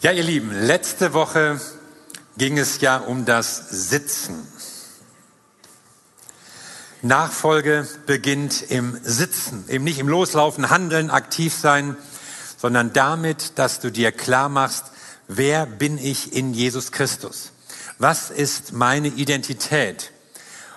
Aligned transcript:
Ja, 0.00 0.12
ihr 0.12 0.22
Lieben, 0.22 0.52
letzte 0.52 1.12
Woche 1.12 1.60
ging 2.36 2.56
es 2.56 2.80
ja 2.80 2.98
um 2.98 3.24
das 3.24 3.68
Sitzen. 3.68 4.46
Nachfolge 7.02 7.84
beginnt 8.06 8.62
im 8.70 8.96
Sitzen, 9.02 9.64
eben 9.68 9.82
nicht 9.82 9.98
im 9.98 10.06
Loslaufen, 10.06 10.70
Handeln, 10.70 11.10
aktiv 11.10 11.52
sein, 11.52 11.96
sondern 12.56 12.92
damit, 12.92 13.58
dass 13.58 13.80
du 13.80 13.90
dir 13.90 14.12
klar 14.12 14.48
machst, 14.48 14.84
wer 15.26 15.66
bin 15.66 15.98
ich 15.98 16.32
in 16.32 16.54
Jesus 16.54 16.92
Christus? 16.92 17.50
Was 17.98 18.30
ist 18.30 18.72
meine 18.72 19.08
Identität? 19.08 20.12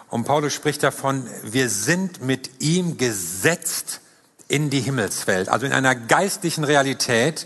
Und 0.10 0.24
Paulus 0.24 0.56
spricht 0.56 0.82
davon, 0.82 1.30
wir 1.44 1.70
sind 1.70 2.24
mit 2.24 2.50
ihm 2.60 2.98
gesetzt 2.98 4.02
in 4.48 4.72
die 4.72 4.82
Himmelswelt, 4.82 5.48
also 5.48 5.68
in 5.68 5.74
einer 5.74 5.94
geistlichen 5.94 6.64
Realität, 6.64 7.46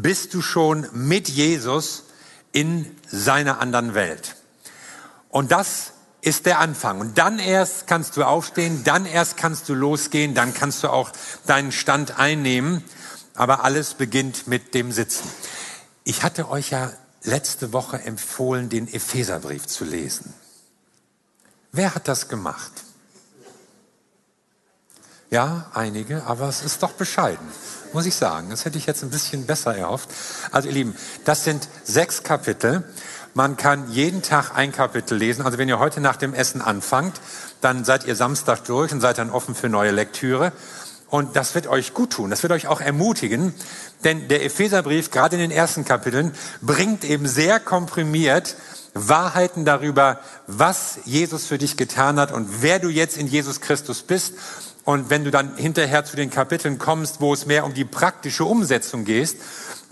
bist 0.00 0.32
du 0.32 0.40
schon 0.40 0.88
mit 0.92 1.28
Jesus 1.28 2.04
in 2.52 2.96
seiner 3.06 3.60
anderen 3.60 3.94
Welt. 3.94 4.36
Und 5.28 5.52
das 5.52 5.92
ist 6.22 6.46
der 6.46 6.60
Anfang. 6.60 7.00
Und 7.00 7.18
dann 7.18 7.38
erst 7.38 7.86
kannst 7.86 8.16
du 8.16 8.24
aufstehen, 8.24 8.84
dann 8.84 9.04
erst 9.04 9.36
kannst 9.36 9.68
du 9.68 9.74
losgehen, 9.74 10.34
dann 10.34 10.54
kannst 10.54 10.82
du 10.82 10.88
auch 10.88 11.10
deinen 11.46 11.72
Stand 11.72 12.18
einnehmen. 12.18 12.82
Aber 13.34 13.64
alles 13.64 13.94
beginnt 13.94 14.46
mit 14.46 14.74
dem 14.74 14.92
Sitzen. 14.92 15.28
Ich 16.04 16.22
hatte 16.22 16.48
euch 16.48 16.70
ja 16.70 16.90
letzte 17.22 17.72
Woche 17.72 18.00
empfohlen, 18.02 18.68
den 18.68 18.92
Epheserbrief 18.92 19.66
zu 19.66 19.84
lesen. 19.84 20.32
Wer 21.70 21.94
hat 21.94 22.08
das 22.08 22.28
gemacht? 22.28 22.72
Ja, 25.30 25.70
einige, 25.72 26.24
aber 26.24 26.48
es 26.48 26.62
ist 26.62 26.82
doch 26.82 26.92
bescheiden 26.92 27.48
muss 27.94 28.06
ich 28.06 28.14
sagen. 28.14 28.50
Das 28.50 28.64
hätte 28.64 28.78
ich 28.78 28.86
jetzt 28.86 29.02
ein 29.02 29.10
bisschen 29.10 29.46
besser 29.46 29.76
erhofft. 29.76 30.08
Also 30.50 30.68
ihr 30.68 30.74
Lieben, 30.74 30.96
das 31.24 31.44
sind 31.44 31.68
sechs 31.84 32.22
Kapitel. 32.22 32.84
Man 33.34 33.56
kann 33.56 33.90
jeden 33.90 34.22
Tag 34.22 34.54
ein 34.54 34.72
Kapitel 34.72 35.16
lesen. 35.16 35.44
Also 35.44 35.58
wenn 35.58 35.68
ihr 35.68 35.78
heute 35.78 36.00
nach 36.00 36.16
dem 36.16 36.34
Essen 36.34 36.60
anfangt, 36.60 37.20
dann 37.60 37.84
seid 37.84 38.04
ihr 38.04 38.16
Samstag 38.16 38.64
durch 38.64 38.92
und 38.92 39.00
seid 39.00 39.18
dann 39.18 39.30
offen 39.30 39.54
für 39.54 39.68
neue 39.68 39.90
Lektüre. 39.90 40.52
Und 41.08 41.36
das 41.36 41.54
wird 41.54 41.66
euch 41.66 41.92
gut 41.92 42.10
tun, 42.10 42.30
das 42.30 42.42
wird 42.42 42.54
euch 42.54 42.68
auch 42.68 42.80
ermutigen, 42.80 43.52
denn 44.02 44.28
der 44.28 44.46
Epheserbrief, 44.46 45.10
gerade 45.10 45.36
in 45.36 45.42
den 45.42 45.50
ersten 45.50 45.84
Kapiteln, 45.84 46.32
bringt 46.62 47.04
eben 47.04 47.28
sehr 47.28 47.60
komprimiert 47.60 48.56
Wahrheiten 48.94 49.66
darüber, 49.66 50.20
was 50.46 51.00
Jesus 51.04 51.46
für 51.46 51.58
dich 51.58 51.76
getan 51.76 52.18
hat 52.18 52.32
und 52.32 52.62
wer 52.62 52.78
du 52.78 52.88
jetzt 52.88 53.18
in 53.18 53.26
Jesus 53.26 53.60
Christus 53.60 54.02
bist 54.02 54.34
und 54.84 55.10
wenn 55.10 55.24
du 55.24 55.30
dann 55.30 55.56
hinterher 55.56 56.04
zu 56.04 56.16
den 56.16 56.30
Kapiteln 56.30 56.78
kommst, 56.78 57.20
wo 57.20 57.32
es 57.32 57.46
mehr 57.46 57.64
um 57.64 57.72
die 57.72 57.84
praktische 57.84 58.44
Umsetzung 58.44 59.04
geht, 59.04 59.36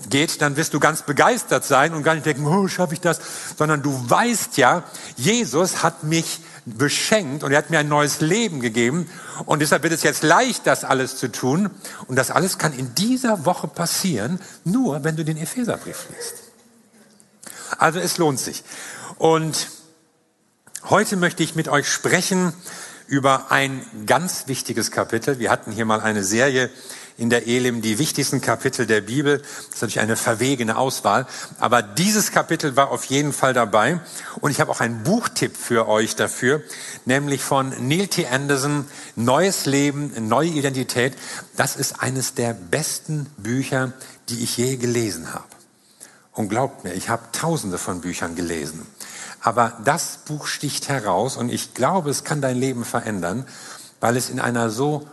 geht, 0.09 0.41
dann 0.41 0.57
wirst 0.57 0.75
du 0.75 0.81
ganz 0.81 1.03
begeistert 1.03 1.65
sein 1.65 1.95
und 1.95 2.03
gar 2.03 2.15
nicht 2.15 2.27
denken, 2.27 2.47
oh, 2.47 2.67
schaffe 2.69 2.95
ich 2.95 3.01
das, 3.01 3.21
sondern 3.57 3.83
du 3.83 4.11
weißt 4.11 4.57
ja, 4.57 4.83
Jesus 5.17 5.83
hat 5.83 6.03
mich 6.05 6.41
beschenkt 6.65 7.45
und 7.45 7.53
er 7.53 7.59
hat 7.59 7.71
mir 7.71 7.79
ein 7.79 7.89
neues 7.89 8.21
Leben 8.21 8.61
gegeben 8.61 9.09
und 9.47 9.61
deshalb 9.61 9.83
wird 9.83 9.93
es 9.93 10.03
jetzt 10.03 10.23
leicht, 10.23 10.67
das 10.67 10.85
alles 10.85 11.17
zu 11.17 11.31
tun 11.31 11.71
und 12.07 12.17
das 12.17 12.31
alles 12.31 12.59
kann 12.59 12.73
in 12.73 12.95
dieser 12.95 13.45
Woche 13.45 13.69
passieren, 13.69 14.41
nur 14.65 15.05
wenn 15.05 15.17
du 15.17 15.25
den 15.25 15.37
Epheserbrief 15.37 16.07
liest. 16.11 16.35
Also 17.79 18.01
es 18.01 18.19
lohnt 18.19 18.41
sich. 18.41 18.65
Und 19.19 19.69
heute 20.89 21.17
möchte 21.17 21.43
ich 21.43 21.55
mit 21.55 21.69
euch 21.69 21.89
sprechen 21.89 22.53
über 23.11 23.50
ein 23.50 23.84
ganz 24.06 24.47
wichtiges 24.47 24.92
Kapitel. 24.92 25.41
Wir 25.41 25.50
hatten 25.50 25.72
hier 25.72 25.84
mal 25.84 26.00
eine 26.00 26.22
Serie 26.22 26.70
in 27.19 27.28
der 27.28 27.48
Elim, 27.48 27.83
die 27.83 27.98
wichtigsten 27.98 28.41
Kapitel 28.41 28.86
der 28.86 29.00
Bibel. 29.00 29.39
Das 29.39 29.48
ist 29.48 29.83
natürlich 29.83 30.00
eine 30.00 30.16
verwegene 30.16 30.78
Auswahl. 30.78 31.27
Aber 31.58 31.83
dieses 31.83 32.31
Kapitel 32.31 32.77
war 32.77 32.92
auf 32.92 33.05
jeden 33.06 33.33
Fall 33.33 33.53
dabei. 33.53 34.00
Und 34.41 34.53
ich 34.53 34.61
habe 34.61 34.70
auch 34.70 34.81
einen 34.81 35.03
Buchtipp 35.03 35.56
für 35.56 35.88
euch 35.88 36.14
dafür, 36.14 36.62
nämlich 37.05 37.42
von 37.42 37.75
Neil 37.86 38.06
T. 38.06 38.28
Anderson, 38.28 38.86
Neues 39.16 39.66
Leben, 39.66 40.28
neue 40.28 40.50
Identität. 40.50 41.15
Das 41.56 41.75
ist 41.75 42.00
eines 42.00 42.34
der 42.34 42.54
besten 42.54 43.26
Bücher, 43.37 43.93
die 44.28 44.43
ich 44.44 44.56
je 44.56 44.76
gelesen 44.76 45.34
habe. 45.34 45.44
Und 46.32 46.49
glaubt 46.49 46.84
mir, 46.84 46.94
ich 46.94 47.09
habe 47.09 47.25
tausende 47.32 47.76
von 47.76 48.00
Büchern 48.00 48.37
gelesen. 48.37 48.87
Aber 49.41 49.78
das 49.84 50.19
Buch 50.27 50.47
sticht 50.47 50.89
heraus 50.89 51.37
und 51.37 51.51
ich 51.51 51.75
glaube, 51.75 52.11
es 52.11 52.25
kann 52.25 52.43
dein 52.43 52.56
Leben 52.56 52.84
verändern, 52.84 53.47
weil 54.01 54.17
es 54.17 54.28
in 54.31 54.41
einer 54.41 54.71
so 54.71 55.09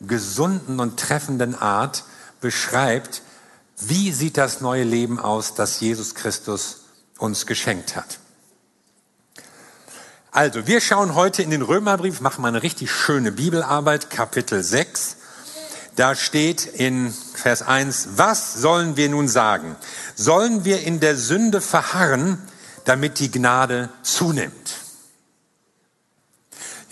gesunden 0.00 0.80
und 0.80 0.98
treffenden 0.98 1.54
Art 1.54 2.04
beschreibt, 2.40 3.22
wie 3.78 4.12
sieht 4.12 4.36
das 4.36 4.60
neue 4.60 4.84
Leben 4.84 5.18
aus, 5.18 5.54
das 5.54 5.80
Jesus 5.80 6.14
Christus 6.14 6.82
uns 7.18 7.46
geschenkt 7.46 7.96
hat. 7.96 8.18
Also, 10.30 10.66
wir 10.66 10.80
schauen 10.80 11.14
heute 11.14 11.42
in 11.42 11.50
den 11.50 11.62
Römerbrief, 11.62 12.20
machen 12.20 12.42
mal 12.42 12.48
eine 12.48 12.62
richtig 12.62 12.90
schöne 12.90 13.32
Bibelarbeit, 13.32 14.08
Kapitel 14.08 14.62
6. 14.62 15.16
Da 15.96 16.14
steht 16.14 16.64
in 16.64 17.12
Vers 17.34 17.60
1, 17.60 18.10
was 18.16 18.54
sollen 18.54 18.96
wir 18.96 19.10
nun 19.10 19.28
sagen? 19.28 19.76
Sollen 20.14 20.64
wir 20.64 20.82
in 20.84 21.00
der 21.00 21.16
Sünde 21.16 21.60
verharren, 21.60 22.38
damit 22.84 23.18
die 23.18 23.30
Gnade 23.30 23.88
zunimmt. 24.02 24.82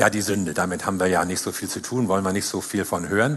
Ja, 0.00 0.08
die 0.08 0.22
Sünde, 0.22 0.54
damit 0.54 0.86
haben 0.86 0.98
wir 0.98 1.08
ja 1.08 1.26
nicht 1.26 1.42
so 1.42 1.52
viel 1.52 1.68
zu 1.68 1.82
tun, 1.82 2.08
wollen 2.08 2.24
wir 2.24 2.32
nicht 2.32 2.46
so 2.46 2.62
viel 2.62 2.86
von 2.86 3.10
hören. 3.10 3.36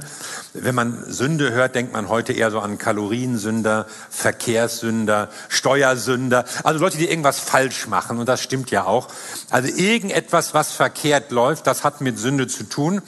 Wenn 0.54 0.74
man 0.74 1.12
Sünde 1.12 1.52
hört, 1.52 1.76
denkt 1.76 1.92
man 1.92 2.08
heute 2.08 2.32
eher 2.32 2.52
so 2.52 2.62
an 2.62 2.78
Kaloriensünder, 2.78 3.86
Verkehrssünder, 4.10 5.30
Steuersünder, 5.50 6.46
also 6.64 6.80
Leute, 6.80 6.98
die 6.98 7.10
irgendwas 7.10 7.40
falsch 7.40 7.88
machen 7.88 8.18
und 8.18 8.30
das 8.30 8.42
stimmt 8.42 8.72
ja 8.72 8.86
auch. 8.86 9.10
Also 9.50 9.68
irgendetwas, 9.76 10.54
was 10.54 10.72
verkehrt 10.72 11.32
läuft, 11.32 11.68
das 11.68 11.84
hat 11.84 12.00
mit 12.00 12.18
Sünde 12.18 12.48
zu 12.48 12.64
tun. 12.64 13.02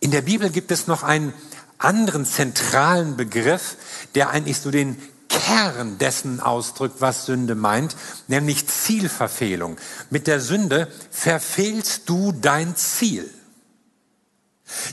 In 0.00 0.10
der 0.10 0.20
Bibel 0.20 0.50
gibt 0.50 0.70
es 0.70 0.86
noch 0.86 1.02
einen 1.02 1.32
anderen 1.78 2.26
zentralen 2.26 3.16
Begriff, 3.16 3.76
der 4.14 4.28
eigentlich 4.28 4.58
so 4.60 4.70
den 4.70 5.00
Kern 5.38 5.98
dessen 5.98 6.40
ausdrückt, 6.40 6.96
was 7.00 7.26
Sünde 7.26 7.54
meint, 7.54 7.96
nämlich 8.26 8.66
Zielverfehlung. 8.66 9.76
Mit 10.10 10.26
der 10.26 10.40
Sünde 10.40 10.90
verfehlst 11.10 12.08
du 12.08 12.32
dein 12.32 12.76
Ziel. 12.76 13.28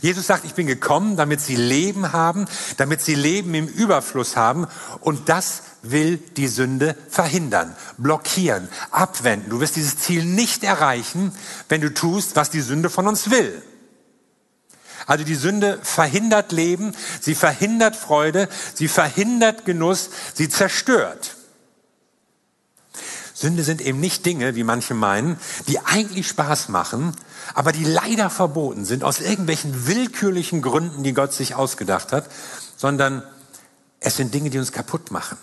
Jesus 0.01 0.27
sagt, 0.27 0.45
ich 0.45 0.53
bin 0.53 0.67
gekommen, 0.67 1.17
damit 1.17 1.41
sie 1.41 1.55
Leben 1.55 2.13
haben, 2.13 2.45
damit 2.77 3.01
sie 3.01 3.15
Leben 3.15 3.53
im 3.53 3.67
Überfluss 3.67 4.37
haben 4.37 4.67
und 5.01 5.27
das 5.27 5.63
will 5.81 6.17
die 6.17 6.47
Sünde 6.47 6.95
verhindern, 7.09 7.75
blockieren, 7.97 8.69
abwenden. 8.91 9.49
Du 9.49 9.59
wirst 9.59 9.75
dieses 9.75 9.97
Ziel 9.97 10.23
nicht 10.23 10.63
erreichen, 10.63 11.33
wenn 11.67 11.81
du 11.81 11.93
tust, 11.93 12.35
was 12.35 12.49
die 12.49 12.61
Sünde 12.61 12.89
von 12.89 13.07
uns 13.07 13.31
will. 13.31 13.61
Also 15.05 15.23
die 15.23 15.35
Sünde 15.35 15.79
verhindert 15.83 16.51
Leben, 16.51 16.95
sie 17.21 17.35
verhindert 17.35 17.95
Freude, 17.95 18.49
sie 18.73 18.87
verhindert 18.87 19.65
Genuss, 19.65 20.09
sie 20.33 20.49
zerstört. 20.49 21.35
Sünde 23.33 23.63
sind 23.63 23.81
eben 23.81 23.99
nicht 23.99 24.25
Dinge, 24.25 24.55
wie 24.55 24.63
manche 24.63 24.93
meinen, 24.93 25.37
die 25.67 25.79
eigentlich 25.79 26.27
Spaß 26.27 26.69
machen, 26.69 27.15
aber 27.53 27.71
die 27.71 27.83
leider 27.83 28.29
verboten 28.29 28.85
sind 28.85 29.03
aus 29.03 29.19
irgendwelchen 29.19 29.87
willkürlichen 29.87 30.61
Gründen, 30.61 31.03
die 31.03 31.13
Gott 31.13 31.33
sich 31.33 31.53
ausgedacht 31.53 32.11
hat, 32.11 32.29
sondern 32.77 33.23
es 33.99 34.15
sind 34.15 34.33
Dinge, 34.33 34.49
die 34.49 34.57
uns 34.57 34.71
kaputt 34.71 35.11
machen, 35.11 35.37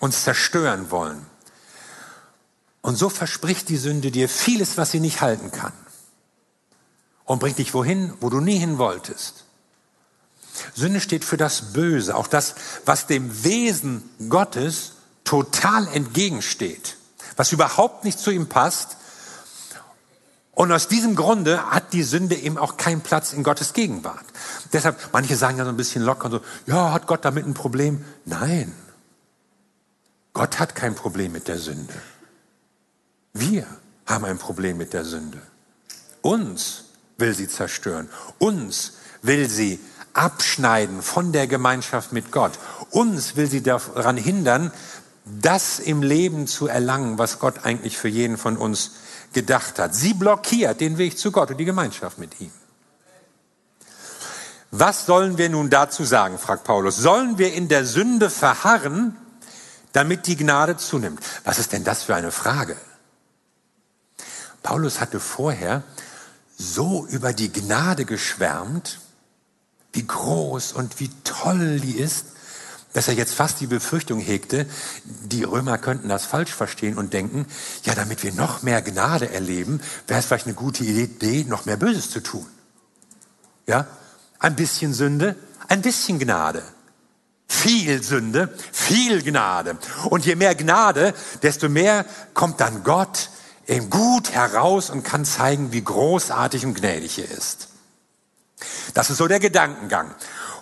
uns 0.00 0.24
zerstören 0.24 0.90
wollen. 0.90 1.24
Und 2.82 2.96
so 2.96 3.08
verspricht 3.08 3.68
die 3.70 3.78
Sünde 3.78 4.10
dir 4.10 4.28
vieles, 4.28 4.76
was 4.76 4.90
sie 4.90 5.00
nicht 5.00 5.22
halten 5.22 5.50
kann 5.50 5.72
und 7.24 7.38
bringt 7.38 7.58
dich 7.58 7.74
wohin, 7.74 8.12
wo 8.20 8.30
du 8.30 8.40
nie 8.40 8.58
hin 8.58 8.78
wolltest. 8.78 9.44
Sünde 10.74 11.00
steht 11.00 11.24
für 11.24 11.36
das 11.36 11.72
Böse, 11.72 12.16
auch 12.16 12.26
das, 12.26 12.54
was 12.84 13.06
dem 13.06 13.44
Wesen 13.44 14.08
Gottes 14.28 14.92
total 15.24 15.88
entgegensteht, 15.88 16.96
was 17.36 17.52
überhaupt 17.52 18.04
nicht 18.04 18.18
zu 18.18 18.30
ihm 18.30 18.48
passt. 18.48 18.96
Und 20.52 20.70
aus 20.70 20.86
diesem 20.86 21.16
Grunde 21.16 21.70
hat 21.70 21.92
die 21.92 22.04
Sünde 22.04 22.36
eben 22.36 22.58
auch 22.58 22.76
keinen 22.76 23.00
Platz 23.00 23.32
in 23.32 23.42
Gottes 23.42 23.72
Gegenwart. 23.72 24.24
Deshalb, 24.72 24.96
manche 25.12 25.36
sagen 25.36 25.58
ja 25.58 25.64
so 25.64 25.70
ein 25.70 25.76
bisschen 25.76 26.02
locker 26.02 26.30
so, 26.30 26.40
ja, 26.66 26.92
hat 26.92 27.08
Gott 27.08 27.24
damit 27.24 27.44
ein 27.44 27.54
Problem? 27.54 28.04
Nein. 28.24 28.72
Gott 30.32 30.60
hat 30.60 30.76
kein 30.76 30.94
Problem 30.94 31.32
mit 31.32 31.48
der 31.48 31.58
Sünde. 31.58 31.94
Wir 33.32 33.66
haben 34.06 34.24
ein 34.24 34.38
Problem 34.38 34.76
mit 34.76 34.92
der 34.92 35.04
Sünde. 35.04 35.40
Uns 36.22 36.83
will 37.18 37.34
sie 37.34 37.48
zerstören. 37.48 38.08
Uns 38.38 38.94
will 39.22 39.48
sie 39.48 39.80
abschneiden 40.12 41.02
von 41.02 41.32
der 41.32 41.46
Gemeinschaft 41.46 42.12
mit 42.12 42.30
Gott. 42.30 42.52
Uns 42.90 43.36
will 43.36 43.48
sie 43.48 43.62
daran 43.62 44.16
hindern, 44.16 44.72
das 45.24 45.78
im 45.78 46.02
Leben 46.02 46.46
zu 46.46 46.66
erlangen, 46.66 47.18
was 47.18 47.38
Gott 47.38 47.64
eigentlich 47.64 47.96
für 47.96 48.08
jeden 48.08 48.36
von 48.36 48.56
uns 48.56 48.92
gedacht 49.32 49.78
hat. 49.78 49.94
Sie 49.94 50.14
blockiert 50.14 50.80
den 50.80 50.98
Weg 50.98 51.18
zu 51.18 51.32
Gott 51.32 51.50
und 51.50 51.56
die 51.56 51.64
Gemeinschaft 51.64 52.18
mit 52.18 52.40
ihm. 52.40 52.52
Was 54.70 55.06
sollen 55.06 55.38
wir 55.38 55.48
nun 55.48 55.70
dazu 55.70 56.04
sagen, 56.04 56.38
fragt 56.38 56.64
Paulus. 56.64 56.96
Sollen 56.96 57.38
wir 57.38 57.54
in 57.54 57.68
der 57.68 57.84
Sünde 57.84 58.28
verharren, 58.28 59.16
damit 59.92 60.26
die 60.26 60.36
Gnade 60.36 60.76
zunimmt? 60.76 61.20
Was 61.44 61.58
ist 61.58 61.72
denn 61.72 61.84
das 61.84 62.02
für 62.02 62.14
eine 62.14 62.32
Frage? 62.32 62.76
Paulus 64.64 65.00
hatte 65.00 65.20
vorher 65.20 65.84
so 66.56 67.06
über 67.06 67.32
die 67.32 67.52
Gnade 67.52 68.04
geschwärmt, 68.04 69.00
wie 69.92 70.06
groß 70.06 70.72
und 70.72 71.00
wie 71.00 71.10
toll 71.24 71.80
die 71.80 71.96
ist, 71.98 72.26
dass 72.94 73.08
er 73.08 73.14
jetzt 73.14 73.34
fast 73.34 73.60
die 73.60 73.66
Befürchtung 73.66 74.20
hegte, 74.20 74.66
die 75.04 75.42
Römer 75.42 75.78
könnten 75.78 76.08
das 76.08 76.24
falsch 76.24 76.52
verstehen 76.52 76.96
und 76.96 77.12
denken, 77.12 77.46
ja, 77.82 77.94
damit 77.94 78.22
wir 78.22 78.32
noch 78.32 78.62
mehr 78.62 78.82
Gnade 78.82 79.30
erleben, 79.30 79.80
wäre 80.06 80.20
es 80.20 80.26
vielleicht 80.26 80.46
eine 80.46 80.54
gute 80.54 80.84
Idee, 80.84 81.44
noch 81.44 81.64
mehr 81.64 81.76
Böses 81.76 82.10
zu 82.10 82.20
tun. 82.20 82.46
Ja, 83.66 83.86
ein 84.38 84.54
bisschen 84.54 84.94
Sünde, 84.94 85.36
ein 85.68 85.82
bisschen 85.82 86.18
Gnade. 86.18 86.62
Viel 87.48 88.02
Sünde, 88.02 88.54
viel 88.72 89.22
Gnade. 89.22 89.76
Und 90.10 90.24
je 90.24 90.36
mehr 90.36 90.54
Gnade, 90.54 91.14
desto 91.42 91.68
mehr 91.68 92.04
kommt 92.32 92.60
dann 92.60 92.84
Gott 92.84 93.30
eben 93.66 93.90
gut 93.90 94.30
heraus 94.30 94.90
und 94.90 95.02
kann 95.02 95.24
zeigen, 95.24 95.72
wie 95.72 95.82
großartig 95.82 96.64
und 96.66 96.74
gnädig 96.74 97.18
er 97.18 97.30
ist. 97.30 97.68
Das 98.94 99.10
ist 99.10 99.18
so 99.18 99.26
der 99.26 99.40
Gedankengang. 99.40 100.14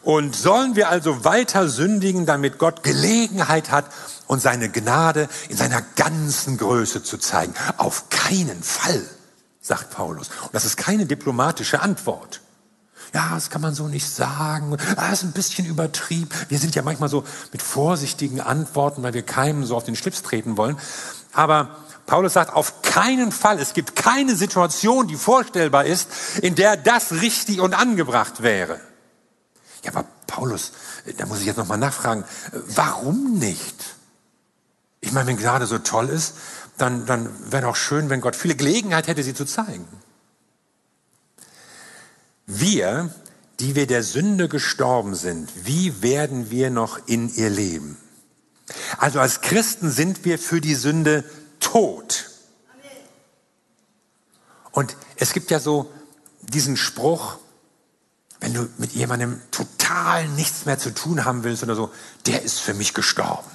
Und 0.02 0.34
sollen 0.34 0.75
wir 0.75 0.88
also 0.88 1.25
weiter 1.25 1.69
sündigen, 1.69 2.26
damit 2.26 2.58
Gott 2.58 2.82
Gelegenheit 2.82 3.70
hat, 3.70 3.87
uns 4.26 4.43
seine 4.43 4.69
Gnade 4.69 5.28
in 5.49 5.56
seiner 5.56 5.82
ganzen 5.94 6.58
Größe 6.58 7.02
zu 7.02 7.19
zeigen? 7.19 7.54
Auf 7.76 8.08
keinen 8.08 8.62
Fall, 8.62 9.05
sagt 9.60 9.90
Paulus. 9.90 10.28
Und 10.44 10.55
das 10.55 10.64
ist 10.64 10.76
keine 10.76 11.06
diplomatische 11.06 11.81
Antwort 11.81 12.40
ja, 13.14 13.34
das 13.34 13.50
kann 13.50 13.60
man 13.60 13.75
so 13.75 13.88
nicht 13.88 14.08
sagen, 14.08 14.76
ah, 14.96 15.10
das 15.10 15.22
ist 15.22 15.25
ein 15.25 15.32
bisschen 15.32 15.66
übertrieben. 15.66 16.31
Wir 16.48 16.58
sind 16.58 16.75
ja 16.75 16.82
manchmal 16.82 17.10
so 17.10 17.25
mit 17.52 17.60
vorsichtigen 17.60 18.40
Antworten, 18.40 19.02
weil 19.02 19.12
wir 19.12 19.22
keinem 19.22 19.64
so 19.64 19.76
auf 19.76 19.84
den 19.84 19.96
Schlips 19.96 20.22
treten 20.22 20.56
wollen. 20.56 20.78
Aber 21.32 21.81
Paulus 22.06 22.32
sagt, 22.32 22.52
auf 22.52 22.82
keinen 22.82 23.32
Fall, 23.32 23.58
es 23.58 23.75
gibt 23.75 23.96
keine 23.96 24.37
Situation, 24.37 25.08
die 25.08 25.16
vorstellbar 25.16 25.84
ist, 25.84 26.08
in 26.43 26.54
der 26.54 26.76
das 26.76 27.12
richtig 27.12 27.60
und 27.60 27.75
angebracht 27.75 28.43
wäre. 28.43 28.81
Ja, 29.84 29.93
aber 29.93 30.04
Paulus, 30.26 30.72
da 31.16 31.26
muss 31.26 31.40
ich 31.40 31.46
jetzt 31.46 31.56
nochmal 31.56 31.78
nachfragen, 31.78 32.25
warum 32.52 33.38
nicht? 33.38 33.76
Ich 35.00 35.12
meine, 35.12 35.26
wenn 35.26 35.37
Gnade 35.37 35.66
so 35.66 35.78
toll 35.78 36.08
ist, 36.08 36.34
dann, 36.78 37.06
dann 37.06 37.28
wäre 37.50 37.62
doch 37.62 37.76
schön, 37.76 38.08
wenn 38.08 38.20
Gott 38.20 38.37
viele 38.37 38.55
Gelegenheit 38.55 39.08
hätte, 39.08 39.22
sie 39.22 39.34
zu 39.34 39.44
zeigen. 39.44 39.87
Wir, 42.46 43.10
die 43.60 43.75
wir 43.75 43.87
der 43.87 44.02
Sünde 44.02 44.48
gestorben 44.48 45.14
sind, 45.14 45.50
wie 45.64 46.02
werden 46.02 46.50
wir 46.50 46.70
noch 46.70 47.06
in 47.06 47.34
ihr 47.34 47.50
leben? 47.50 47.96
Also 48.98 49.20
als 49.20 49.40
Christen 49.40 49.90
sind 49.90 50.25
wir 50.25 50.38
für 50.38 50.60
die 50.60 50.75
Sünde 50.75 51.25
tot. 51.62 52.28
Und 54.70 54.96
es 55.16 55.32
gibt 55.32 55.50
ja 55.50 55.60
so 55.60 55.90
diesen 56.40 56.76
Spruch, 56.76 57.38
wenn 58.40 58.54
du 58.54 58.68
mit 58.78 58.92
jemandem 58.92 59.40
total 59.50 60.28
nichts 60.28 60.66
mehr 60.66 60.78
zu 60.78 60.92
tun 60.92 61.24
haben 61.24 61.44
willst 61.44 61.62
oder 61.62 61.74
so, 61.74 61.90
der 62.26 62.42
ist 62.42 62.60
für 62.60 62.74
mich 62.74 62.92
gestorben. 62.92 63.50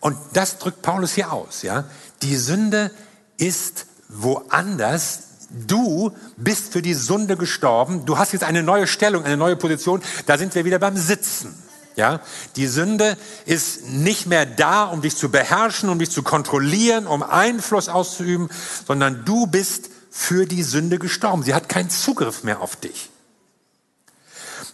Und 0.00 0.18
das 0.32 0.58
drückt 0.58 0.82
Paulus 0.82 1.12
hier 1.12 1.32
aus, 1.32 1.62
ja. 1.62 1.84
Die 2.22 2.36
Sünde 2.36 2.90
ist 3.36 3.86
woanders 4.08 5.24
Du 5.50 6.12
bist 6.36 6.72
für 6.72 6.82
die 6.82 6.94
Sünde 6.94 7.36
gestorben. 7.36 8.04
Du 8.06 8.18
hast 8.18 8.32
jetzt 8.32 8.42
eine 8.42 8.62
neue 8.62 8.86
Stellung, 8.86 9.24
eine 9.24 9.36
neue 9.36 9.56
Position. 9.56 10.02
Da 10.26 10.36
sind 10.36 10.54
wir 10.54 10.64
wieder 10.64 10.78
beim 10.80 10.96
Sitzen. 10.96 11.54
Ja, 11.96 12.20
die 12.56 12.66
Sünde 12.66 13.16
ist 13.46 13.88
nicht 13.88 14.26
mehr 14.26 14.46
da, 14.46 14.84
um 14.84 15.00
dich 15.00 15.16
zu 15.16 15.30
beherrschen, 15.30 15.88
um 15.88 15.98
dich 15.98 16.10
zu 16.10 16.24
kontrollieren, 16.24 17.06
um 17.06 17.22
Einfluss 17.22 17.88
auszuüben, 17.88 18.48
sondern 18.86 19.24
du 19.24 19.46
bist 19.46 19.90
für 20.10 20.46
die 20.46 20.64
Sünde 20.64 20.98
gestorben. 20.98 21.44
Sie 21.44 21.54
hat 21.54 21.68
keinen 21.68 21.90
Zugriff 21.90 22.42
mehr 22.42 22.60
auf 22.60 22.74
dich. 22.76 23.10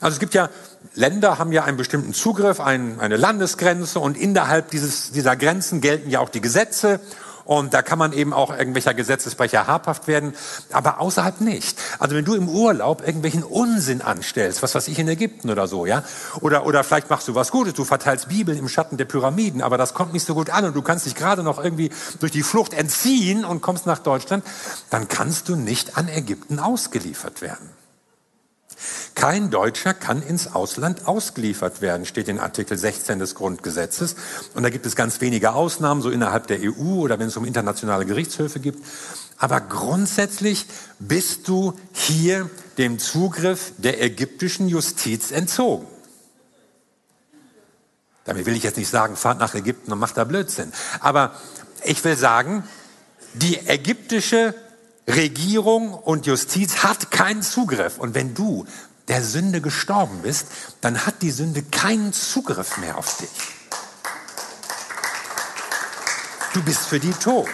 Also 0.01 0.15
es 0.15 0.21
gibt 0.21 0.33
ja, 0.33 0.49
Länder 0.95 1.39
haben 1.39 1.53
ja 1.53 1.65
einen 1.65 1.77
bestimmten 1.77 2.15
Zugriff, 2.15 2.59
ein, 2.59 3.01
eine 3.01 3.17
Landesgrenze 3.17 4.01
und 4.01 4.17
innerhalb 4.17 4.71
dieses, 4.71 5.13
dieser 5.13 5.37
Grenzen 5.37 5.83
gelten 5.83 6.09
ja 6.09 6.21
auch 6.21 6.31
die 6.31 6.41
Gesetze 6.41 7.01
und 7.45 7.75
da 7.75 7.83
kann 7.83 7.99
man 7.99 8.13
eben 8.13 8.33
auch 8.33 8.51
irgendwelcher 8.51 8.95
Gesetzesbrecher 8.95 9.67
habhaft 9.67 10.07
werden, 10.09 10.35
aber 10.73 11.01
außerhalb 11.01 11.41
nicht. 11.41 11.79
Also 11.99 12.17
wenn 12.17 12.25
du 12.25 12.35
im 12.35 12.49
Urlaub 12.49 13.07
irgendwelchen 13.07 13.43
Unsinn 13.43 14.03
anstellst, 14.03 14.63
was 14.63 14.75
weiß 14.75 14.89
ich 14.89 14.99
in 14.99 15.09
Ägypten 15.09 15.51
oder 15.51 15.67
so, 15.67 15.87
ja, 15.87 16.05
oder, 16.41 16.67
oder 16.67 16.85
vielleicht 16.85 17.11
machst 17.11 17.29
du 17.29 17.35
was 17.35 17.51
Gutes, 17.51 17.75
du 17.75 17.85
verteilst 17.85 18.29
Bibeln 18.29 18.59
im 18.59 18.69
Schatten 18.69 18.97
der 18.97 19.05
Pyramiden, 19.05 19.63
aber 19.63 19.79
das 19.79 19.95
kommt 19.95 20.13
nicht 20.13 20.27
so 20.27 20.35
gut 20.35 20.51
an 20.51 20.65
und 20.65 20.77
du 20.77 20.83
kannst 20.83 21.07
dich 21.07 21.15
gerade 21.15 21.43
noch 21.43 21.63
irgendwie 21.63 21.91
durch 22.21 22.33
die 22.33 22.43
Flucht 22.43 22.73
entziehen 22.73 23.45
und 23.45 23.61
kommst 23.61 23.87
nach 23.87 23.99
Deutschland, 23.99 24.45
dann 24.91 25.09
kannst 25.09 25.49
du 25.49 25.57
nicht 25.57 25.97
an 25.97 26.09
Ägypten 26.09 26.59
ausgeliefert 26.59 27.43
werden. 27.43 27.80
Kein 29.21 29.51
Deutscher 29.51 29.93
kann 29.93 30.23
ins 30.23 30.47
Ausland 30.55 31.07
ausgeliefert 31.07 31.83
werden, 31.83 32.07
steht 32.07 32.27
in 32.29 32.41
Artikel 32.41 32.79
16 32.79 33.19
des 33.19 33.35
Grundgesetzes. 33.35 34.17
Und 34.55 34.63
da 34.63 34.71
gibt 34.71 34.87
es 34.87 34.97
ganz 34.97 35.21
wenige 35.21 35.53
Ausnahmen, 35.53 36.01
so 36.01 36.09
innerhalb 36.09 36.47
der 36.47 36.59
EU 36.63 37.03
oder 37.03 37.19
wenn 37.19 37.29
es 37.29 37.37
um 37.37 37.45
internationale 37.45 38.07
Gerichtshöfe 38.07 38.61
gibt. 38.61 38.83
Aber 39.37 39.61
grundsätzlich 39.61 40.65
bist 41.01 41.49
du 41.49 41.75
hier 41.93 42.49
dem 42.79 42.99
Zugriff 42.99 43.75
der 43.77 44.03
ägyptischen 44.03 44.69
Justiz 44.69 45.33
entzogen. 45.33 45.87
Damit 48.25 48.47
will 48.47 48.57
ich 48.57 48.63
jetzt 48.63 48.79
nicht 48.79 48.89
sagen, 48.89 49.17
fahrt 49.17 49.39
nach 49.39 49.55
Ägypten 49.55 49.93
und 49.93 49.99
macht 49.99 50.17
da 50.17 50.25
Blödsinn. 50.25 50.73
Aber 51.01 51.35
ich 51.85 52.03
will 52.05 52.17
sagen, 52.17 52.65
die 53.35 53.59
ägyptische 53.67 54.55
Regierung 55.07 55.93
und 55.93 56.25
Justiz 56.25 56.83
hat 56.83 57.11
keinen 57.11 57.43
Zugriff. 57.43 57.99
Und 57.99 58.15
wenn 58.15 58.33
du 58.33 58.65
der 59.11 59.25
Sünde 59.25 59.61
gestorben 59.61 60.21
bist, 60.23 60.47
dann 60.81 61.05
hat 61.05 61.21
die 61.21 61.33
Sünde 61.33 61.63
keinen 61.65 62.13
Zugriff 62.13 62.79
mehr 62.79 62.97
auf 62.97 63.17
dich. 63.19 63.29
Du 66.55 66.63
bist 66.63 66.87
für 66.87 67.01
die 67.01 67.13
tot. 67.13 67.49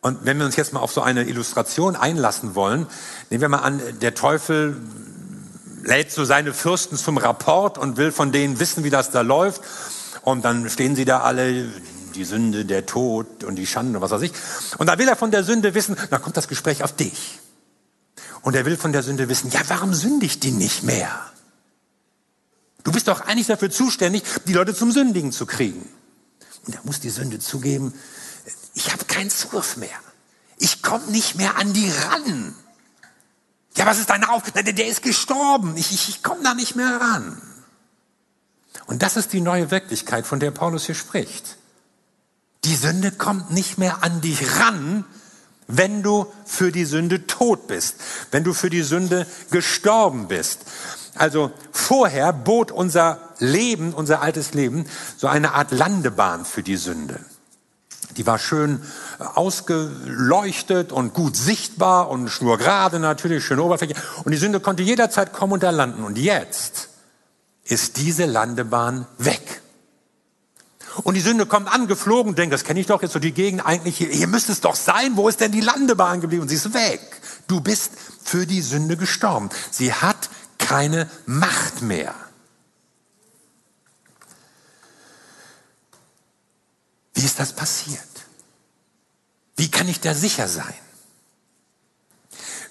Und 0.00 0.24
wenn 0.24 0.38
wir 0.38 0.44
uns 0.44 0.56
jetzt 0.56 0.72
mal 0.72 0.80
auf 0.80 0.92
so 0.92 1.02
eine 1.02 1.22
Illustration 1.22 1.94
einlassen 1.94 2.56
wollen, 2.56 2.88
nehmen 3.30 3.42
wir 3.42 3.48
mal 3.48 3.58
an, 3.58 3.80
der 4.00 4.14
Teufel 4.14 4.76
lädt 5.84 6.10
so 6.10 6.24
seine 6.24 6.52
Fürsten 6.52 6.98
zum 6.98 7.16
Rapport 7.16 7.78
und 7.78 7.96
will 7.96 8.10
von 8.10 8.32
denen 8.32 8.58
wissen, 8.58 8.82
wie 8.82 8.90
das 8.90 9.12
da 9.12 9.20
läuft. 9.20 9.62
Und 10.22 10.44
dann 10.44 10.68
stehen 10.68 10.96
sie 10.96 11.04
da 11.04 11.20
alle, 11.20 11.70
die 12.16 12.24
Sünde, 12.24 12.64
der 12.64 12.86
Tod 12.86 13.44
und 13.44 13.54
die 13.54 13.68
Schande 13.68 13.98
und 13.98 14.02
was 14.02 14.10
weiß 14.10 14.22
ich. 14.22 14.32
Und 14.78 14.88
da 14.88 14.98
will 14.98 15.06
er 15.06 15.16
von 15.16 15.30
der 15.30 15.44
Sünde 15.44 15.74
wissen, 15.74 15.96
dann 16.10 16.20
kommt 16.20 16.36
das 16.36 16.48
Gespräch 16.48 16.82
auf 16.82 16.92
dich. 16.92 17.38
Und 18.44 18.54
er 18.54 18.66
will 18.66 18.76
von 18.76 18.92
der 18.92 19.02
Sünde 19.02 19.30
wissen, 19.30 19.50
ja, 19.50 19.62
warum 19.68 19.94
sündigt 19.94 20.42
die 20.42 20.50
nicht 20.50 20.82
mehr? 20.82 21.08
Du 22.82 22.92
bist 22.92 23.08
doch 23.08 23.22
eigentlich 23.22 23.46
dafür 23.46 23.70
zuständig, 23.70 24.22
die 24.46 24.52
Leute 24.52 24.74
zum 24.74 24.92
Sündigen 24.92 25.32
zu 25.32 25.46
kriegen. 25.46 25.88
Und 26.66 26.74
er 26.74 26.82
muss 26.84 27.00
die 27.00 27.08
Sünde 27.08 27.38
zugeben, 27.38 27.94
ich 28.74 28.92
habe 28.92 29.06
keinen 29.06 29.30
Zugriff 29.30 29.78
mehr. 29.78 29.98
Ich 30.58 30.82
komme 30.82 31.06
nicht 31.06 31.36
mehr 31.36 31.56
an 31.56 31.72
die 31.72 31.90
ran. 31.90 32.54
Ja, 33.76 33.86
was 33.86 33.98
ist 33.98 34.10
deine 34.10 34.28
Aufgabe? 34.28 34.74
Der 34.74 34.86
ist 34.86 35.02
gestorben. 35.02 35.78
Ich, 35.78 35.92
ich, 35.92 36.10
ich 36.10 36.22
komme 36.22 36.42
da 36.42 36.52
nicht 36.52 36.76
mehr 36.76 37.00
ran. 37.00 37.40
Und 38.84 39.02
das 39.02 39.16
ist 39.16 39.32
die 39.32 39.40
neue 39.40 39.70
Wirklichkeit, 39.70 40.26
von 40.26 40.38
der 40.38 40.50
Paulus 40.50 40.84
hier 40.84 40.94
spricht. 40.94 41.56
Die 42.64 42.76
Sünde 42.76 43.10
kommt 43.10 43.50
nicht 43.50 43.78
mehr 43.78 44.02
an 44.02 44.20
dich 44.20 44.58
ran, 44.58 45.06
wenn 45.66 46.02
du 46.02 46.26
für 46.44 46.72
die 46.72 46.84
Sünde 46.84 47.26
tot 47.26 47.66
bist, 47.66 47.96
wenn 48.30 48.44
du 48.44 48.52
für 48.52 48.70
die 48.70 48.82
Sünde 48.82 49.26
gestorben 49.50 50.28
bist. 50.28 50.60
Also 51.14 51.52
vorher 51.72 52.32
bot 52.32 52.72
unser 52.72 53.18
Leben, 53.38 53.94
unser 53.94 54.20
altes 54.20 54.54
Leben, 54.54 54.86
so 55.16 55.26
eine 55.26 55.54
Art 55.54 55.70
Landebahn 55.70 56.44
für 56.44 56.62
die 56.62 56.76
Sünde. 56.76 57.20
Die 58.16 58.26
war 58.26 58.38
schön 58.38 58.80
ausgeleuchtet 59.18 60.92
und 60.92 61.14
gut 61.14 61.36
sichtbar 61.36 62.10
und 62.10 62.28
schnurgerade 62.28 63.00
natürlich, 63.00 63.44
schön 63.44 63.58
Oberfläche. 63.58 63.94
Und 64.24 64.32
die 64.32 64.38
Sünde 64.38 64.60
konnte 64.60 64.82
jederzeit 64.82 65.32
kommen 65.32 65.54
und 65.54 65.62
da 65.62 65.70
landen. 65.70 66.04
Und 66.04 66.18
jetzt 66.18 66.90
ist 67.64 67.96
diese 67.96 68.26
Landebahn 68.26 69.06
weg. 69.18 69.62
Und 71.02 71.14
die 71.14 71.20
Sünde 71.20 71.46
kommt 71.46 71.68
angeflogen, 71.68 72.34
denkt, 72.34 72.52
das 72.52 72.64
kenne 72.64 72.80
ich 72.80 72.86
doch 72.86 73.02
jetzt 73.02 73.12
so 73.12 73.18
die 73.18 73.32
Gegend 73.32 73.66
eigentlich 73.66 73.98
hier, 73.98 74.08
hier 74.08 74.28
müsste 74.28 74.52
es 74.52 74.60
doch 74.60 74.76
sein, 74.76 75.16
wo 75.16 75.28
ist 75.28 75.40
denn 75.40 75.50
die 75.50 75.60
Landebahn 75.60 76.20
geblieben? 76.20 76.42
Und 76.42 76.48
sie 76.48 76.54
ist 76.54 76.72
weg. 76.72 77.00
Du 77.48 77.60
bist 77.60 77.92
für 78.22 78.46
die 78.46 78.62
Sünde 78.62 78.96
gestorben. 78.96 79.50
Sie 79.70 79.92
hat 79.92 80.30
keine 80.58 81.10
Macht 81.26 81.82
mehr. 81.82 82.14
Wie 87.14 87.24
ist 87.24 87.40
das 87.40 87.52
passiert? 87.52 88.00
Wie 89.56 89.70
kann 89.70 89.88
ich 89.88 90.00
da 90.00 90.14
sicher 90.14 90.48
sein? 90.48 90.74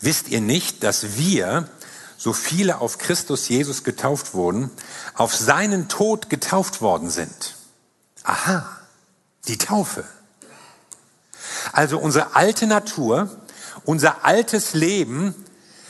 Wisst 0.01 0.27
ihr 0.29 0.41
nicht, 0.41 0.83
dass 0.83 1.17
wir, 1.17 1.69
so 2.17 2.33
viele 2.33 2.79
auf 2.79 2.97
Christus 2.97 3.49
Jesus 3.49 3.83
getauft 3.83 4.33
wurden, 4.33 4.69
auf 5.13 5.35
seinen 5.35 5.87
Tod 5.87 6.29
getauft 6.29 6.81
worden 6.81 7.09
sind? 7.09 7.55
Aha, 8.23 8.65
die 9.47 9.57
Taufe. 9.57 10.03
Also 11.71 11.97
unsere 11.99 12.35
alte 12.35 12.67
Natur, 12.67 13.29
unser 13.85 14.25
altes 14.25 14.73
Leben 14.73 15.35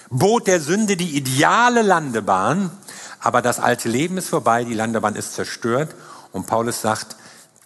bot 0.10 0.48
der 0.48 0.62
Sünde 0.62 0.98
die 0.98 1.16
ideale 1.16 1.82
Landebahn, 1.82 2.72
aber 3.20 3.42
das 3.42 3.60
alte 3.60 3.90
Leben 3.90 4.18
ist 4.18 4.30
vorbei, 4.30 4.64
die 4.64 4.74
Landebahn 4.74 5.16
ist 5.16 5.34
zerstört 5.34 5.96
und 6.32 6.48
Paulus 6.48 6.82
sagt, 6.82 7.16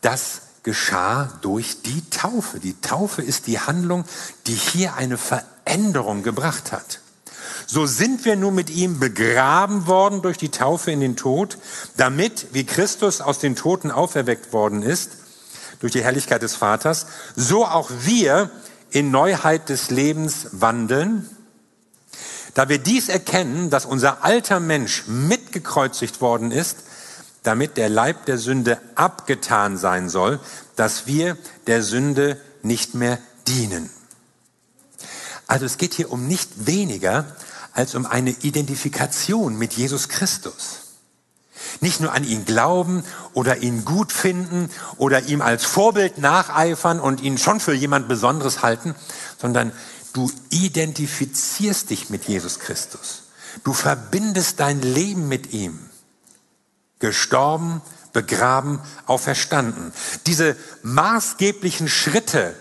das 0.02 0.42
geschah 0.64 1.30
durch 1.42 1.82
die 1.82 2.10
Taufe. 2.10 2.60
Die 2.60 2.80
Taufe 2.82 3.22
ist 3.22 3.48
die 3.48 3.60
Handlung, 3.60 4.04
die 4.48 4.54
hier 4.54 4.96
eine 4.96 5.18
Veränderung 5.18 6.24
gebracht 6.24 6.72
hat. 6.72 7.00
So 7.70 7.86
sind 7.86 8.24
wir 8.24 8.38
nun 8.38 8.56
mit 8.56 8.70
ihm 8.70 8.98
begraben 8.98 9.88
worden 9.88 10.22
durch 10.22 10.38
die 10.38 10.52
Taufe 10.52 10.90
in 10.90 11.02
den 11.02 11.18
Tod, 11.18 11.58
damit, 11.98 12.48
wie 12.54 12.66
Christus 12.66 13.20
aus 13.20 13.40
den 13.40 13.58
Toten 13.58 13.92
auferweckt 13.92 14.54
worden 14.54 14.82
ist, 14.82 15.12
durch 15.82 15.92
die 15.92 16.02
Herrlichkeit 16.02 16.42
des 16.42 16.56
Vaters, 16.56 17.08
so 17.36 17.66
auch 17.66 17.92
wir 18.04 18.50
in 18.90 19.12
Neuheit 19.12 19.68
des 19.68 19.90
Lebens 19.90 20.48
wandeln. 20.54 21.30
Da 22.54 22.70
wir 22.70 22.80
dies 22.80 23.10
erkennen, 23.10 23.70
dass 23.70 23.86
unser 23.86 24.24
alter 24.24 24.62
Mensch 24.62 25.04
mitgekreuzigt 25.08 26.22
worden 26.22 26.52
ist, 26.52 26.78
damit 27.44 27.76
der 27.76 27.90
Leib 27.90 28.26
der 28.26 28.38
Sünde 28.38 28.80
abgetan 28.96 29.78
sein 29.78 30.08
soll, 30.08 30.40
dass 30.78 31.06
wir 31.06 31.38
der 31.68 31.84
Sünde 31.84 32.42
nicht 32.64 32.96
mehr 32.96 33.20
dienen. 33.46 33.90
Also 35.48 35.66
es 35.66 35.78
geht 35.78 35.94
hier 35.94 36.12
um 36.12 36.28
nicht 36.28 36.66
weniger 36.66 37.26
als 37.78 37.94
um 37.96 38.06
eine 38.06 38.32
Identifikation 38.32 39.58
mit 39.58 39.74
Jesus 39.74 40.10
Christus. 40.10 40.80
Nicht 41.80 42.02
nur 42.02 42.12
an 42.12 42.24
ihn 42.24 42.44
glauben 42.46 43.04
oder 43.34 43.58
ihn 43.58 43.86
gut 43.86 44.12
finden 44.12 44.70
oder 44.98 45.24
ihm 45.24 45.42
als 45.42 45.64
Vorbild 45.64 46.18
nacheifern 46.18 47.00
und 47.00 47.22
ihn 47.22 47.38
schon 47.38 47.60
für 47.60 47.74
jemand 47.74 48.08
Besonderes 48.08 48.64
halten, 48.64 48.96
sondern 49.40 49.72
du 50.14 50.32
identifizierst 50.50 51.90
dich 51.92 52.10
mit 52.10 52.26
Jesus 52.26 52.60
Christus. 52.60 53.24
Du 53.64 53.74
verbindest 53.74 54.60
dein 54.60 54.82
Leben 54.82 55.28
mit 55.28 55.54
ihm 55.54 55.80
gestorben, 57.00 57.82
begraben, 58.12 58.80
auferstanden. 59.06 59.94
Diese 60.26 60.56
maßgeblichen 60.82 61.88
Schritte, 61.88 62.56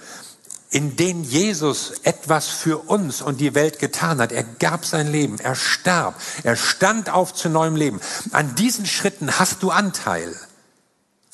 in 0.70 0.96
denen 0.96 1.24
Jesus 1.24 1.92
etwas 2.02 2.48
für 2.48 2.78
uns 2.78 3.22
und 3.22 3.40
die 3.40 3.54
Welt 3.54 3.78
getan 3.78 4.20
hat. 4.20 4.32
Er 4.32 4.42
gab 4.42 4.84
sein 4.84 5.10
Leben, 5.10 5.38
er 5.38 5.54
starb, 5.54 6.20
er 6.42 6.56
stand 6.56 7.10
auf 7.10 7.34
zu 7.34 7.48
neuem 7.48 7.76
Leben. 7.76 8.00
An 8.32 8.54
diesen 8.56 8.86
Schritten 8.86 9.38
hast 9.38 9.62
du 9.62 9.70
Anteil. 9.70 10.34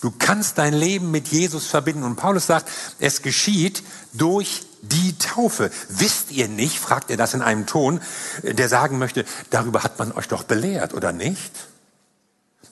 Du 0.03 0.11
kannst 0.11 0.59
dein 0.59 0.75
Leben 0.75 1.13
mit 1.13 1.29
Jesus 1.29 1.67
verbinden. 1.67 2.03
Und 2.03 2.17
Paulus 2.17 2.49
sagt, 2.49 2.69
es 2.99 3.23
geschieht 3.23 3.85
durch 4.13 4.63
die 4.83 5.17
Taufe. 5.17 5.71
Wisst 5.89 6.33
ihr 6.33 6.49
nicht, 6.49 6.77
fragt 6.77 7.09
er 7.09 7.17
das 7.17 7.35
in 7.35 7.41
einem 7.43 7.67
Ton, 7.67 8.01
der 8.43 8.69
sagen 8.69 8.99
möchte, 8.99 9.25
darüber 9.51 9.85
hat 9.85 10.01
man 10.01 10.11
euch 10.11 10.27
doch 10.27 10.43
belehrt, 10.43 10.93
oder 10.93 11.13
nicht? 11.13 11.53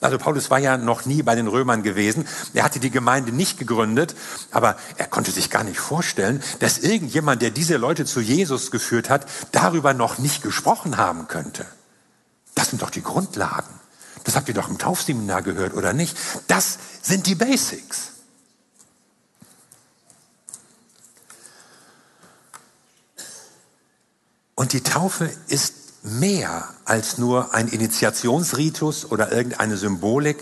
Also 0.01 0.17
Paulus 0.17 0.49
war 0.49 0.57
ja 0.57 0.77
noch 0.77 1.05
nie 1.05 1.21
bei 1.21 1.35
den 1.35 1.47
Römern 1.47 1.83
gewesen. 1.83 2.27
Er 2.55 2.63
hatte 2.63 2.79
die 2.79 2.89
Gemeinde 2.89 3.31
nicht 3.31 3.59
gegründet, 3.59 4.15
aber 4.49 4.75
er 4.97 5.05
konnte 5.05 5.29
sich 5.29 5.51
gar 5.51 5.63
nicht 5.63 5.79
vorstellen, 5.79 6.41
dass 6.59 6.79
irgendjemand, 6.79 7.43
der 7.43 7.51
diese 7.51 7.77
Leute 7.77 8.05
zu 8.05 8.19
Jesus 8.19 8.71
geführt 8.71 9.11
hat, 9.11 9.27
darüber 9.51 9.93
noch 9.93 10.17
nicht 10.17 10.41
gesprochen 10.41 10.97
haben 10.97 11.27
könnte. 11.27 11.67
Das 12.55 12.71
sind 12.71 12.81
doch 12.81 12.89
die 12.89 13.03
Grundlagen. 13.03 13.69
Das 14.23 14.35
habt 14.35 14.47
ihr 14.47 14.55
doch 14.55 14.69
im 14.69 14.79
Taufseminar 14.79 15.43
gehört, 15.43 15.75
oder 15.75 15.93
nicht? 15.93 16.17
Das 16.47 16.79
sind 17.03 17.27
die 17.27 17.35
Basics. 17.35 18.13
Und 24.55 24.73
die 24.73 24.81
Taufe 24.81 25.29
ist 25.47 25.80
mehr 26.03 26.67
als 26.85 27.17
nur 27.17 27.53
ein 27.53 27.67
Initiationsritus 27.67 29.11
oder 29.11 29.31
irgendeine 29.31 29.77
Symbolik, 29.77 30.37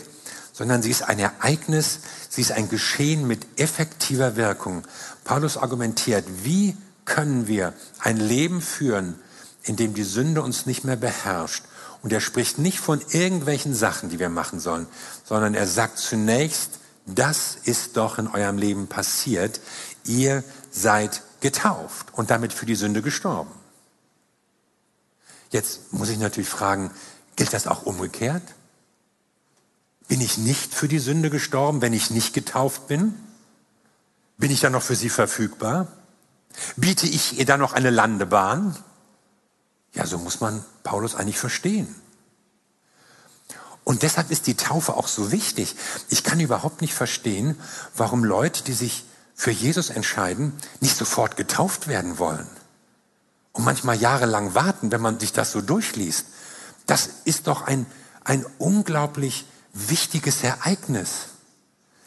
sondern 0.54 0.82
sie 0.82 0.92
ist 0.92 1.04
ein 1.04 1.20
Ereignis, 1.20 2.00
sie 2.30 2.42
ist 2.42 2.52
ein 2.52 2.70
Geschehen 2.70 3.28
mit 3.28 3.46
effektiver 3.60 4.36
Wirkung. 4.36 4.84
Paulus 5.24 5.58
argumentiert, 5.58 6.26
wie 6.44 6.76
können 7.06 7.48
wir 7.48 7.74
ein 8.00 8.18
Leben 8.18 8.62
führen, 8.62 9.16
in 9.64 9.76
dem 9.76 9.94
die 9.94 10.04
Sünde 10.04 10.42
uns 10.42 10.66
nicht 10.66 10.84
mehr 10.84 10.96
beherrscht. 10.96 11.64
Und 12.02 12.14
er 12.14 12.22
spricht 12.22 12.60
nicht 12.60 12.80
von 12.80 13.02
irgendwelchen 13.10 13.74
Sachen, 13.74 14.10
die 14.10 14.20
wir 14.20 14.30
machen 14.30 14.60
sollen, 14.60 14.88
sondern 15.26 15.54
er 15.54 15.68
sagt 15.68 15.98
zunächst, 15.98 16.80
das 17.06 17.58
ist 17.64 17.98
doch 17.98 18.20
in 18.20 18.28
eurem 18.28 18.58
Leben 18.58 18.88
passiert. 18.88 19.60
Ihr 20.06 20.44
seid 20.72 21.22
getauft 21.42 22.08
und 22.14 22.30
damit 22.30 22.54
für 22.54 22.66
die 22.66 22.76
Sünde 22.76 23.02
gestorben. 23.02 23.52
Jetzt 25.50 25.94
muss 25.94 26.10
ich 26.10 26.20
natürlich 26.20 26.50
fragen, 26.50 26.92
gilt 27.36 27.54
das 27.54 27.68
auch 27.68 27.84
umgekehrt? 27.84 28.44
Bin 30.08 30.22
ich 30.22 30.38
nicht 30.38 30.74
für 30.74 30.88
die 30.88 31.00
Sünde 31.00 31.30
gestorben, 31.30 31.82
wenn 31.82 31.94
ich 31.94 32.12
nicht 32.12 32.34
getauft 32.34 32.88
bin? 32.88 33.16
Bin 34.38 34.52
ich 34.52 34.60
dann 34.60 34.72
noch 34.72 34.84
für 34.84 34.96
sie 34.96 35.10
verfügbar? 35.10 35.88
Biete 36.76 37.08
ich 37.08 37.38
ihr 37.38 37.46
dann 37.46 37.60
noch 37.60 37.74
eine 37.74 37.90
Landebahn? 37.90 38.76
Ja, 39.94 40.06
so 40.06 40.18
muss 40.18 40.40
man 40.40 40.64
Paulus 40.84 41.16
eigentlich 41.16 41.40
verstehen. 41.40 41.94
Und 43.84 44.04
deshalb 44.04 44.30
ist 44.30 44.46
die 44.46 44.56
Taufe 44.56 44.96
auch 44.96 45.08
so 45.08 45.32
wichtig. 45.32 45.76
Ich 46.10 46.24
kann 46.24 46.40
überhaupt 46.40 46.82
nicht 46.82 46.94
verstehen, 46.94 47.60
warum 47.96 48.24
Leute, 48.24 48.64
die 48.64 48.74
sich 48.74 49.04
für 49.34 49.52
Jesus 49.52 49.90
entscheiden, 49.90 50.54
nicht 50.80 50.96
sofort 50.96 51.38
getauft 51.38 51.88
werden 51.88 52.20
wollen 52.20 52.48
und 53.54 53.66
manchmal 53.66 53.98
jahrelang 53.98 54.54
warten, 54.56 54.92
wenn 54.92 55.02
man 55.02 55.20
sich 55.20 55.34
das 55.34 55.52
so 55.52 55.62
durchliest. 55.62 56.26
Das 56.86 57.10
ist 57.26 57.48
doch 57.48 57.62
ein, 57.62 57.86
ein 58.24 58.46
unglaublich 58.58 59.46
wichtiges 59.74 60.44
Ereignis. 60.44 61.28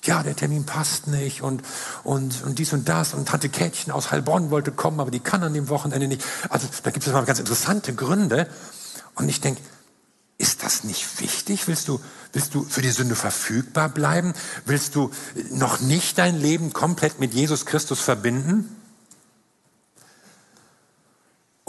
Ja, 0.05 0.25
der 0.25 0.35
Termin 0.35 0.67
passt 0.67 1.07
nicht 1.07 1.43
und, 1.43 1.63
und, 2.03 2.43
und 2.43 2.59
dies 2.59 2.73
und 2.73 2.89
das 2.89 3.15
und 3.15 3.29
Tante 3.29 3.49
Kätchen 3.49 3.93
aus 3.93 4.11
Heilbronn 4.11 4.51
wollte 4.51 4.73
kommen, 4.73 4.99
aber 4.99 5.13
die 5.13 5.21
kann 5.21 5.45
an 5.45 5.55
dem 5.55 5.69
Wochenende 5.69 6.09
nicht. 6.09 6.25
Also 6.49 6.67
da 6.83 6.91
gibt 6.91 7.07
es 7.07 7.13
mal 7.13 7.25
ganz 7.25 7.39
interessante 7.39 7.95
Gründe. 7.95 8.49
Und 9.15 9.29
ich 9.29 9.41
denke, 9.41 9.61
ist 10.39 10.65
das 10.65 10.83
nicht 10.83 11.21
wichtig? 11.21 11.69
Willst 11.69 11.87
du, 11.87 12.01
willst 12.33 12.53
du 12.53 12.65
für 12.65 12.83
die 12.83 12.91
Sünde 12.91 13.15
verfügbar 13.15 13.89
bleiben? 13.89 14.35
Willst 14.65 14.97
du 14.97 15.13
noch 15.51 15.79
nicht 15.79 16.19
dein 16.19 16.37
Leben 16.37 16.73
komplett 16.73 17.21
mit 17.21 17.33
Jesus 17.33 17.65
Christus 17.65 18.01
verbinden? 18.01 18.82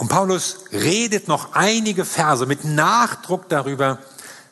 Und 0.04 0.08
Paulus 0.08 0.56
redet 0.70 1.28
noch 1.28 1.54
einige 1.54 2.04
Verse 2.04 2.44
mit 2.44 2.62
Nachdruck 2.62 3.48
darüber, 3.48 4.00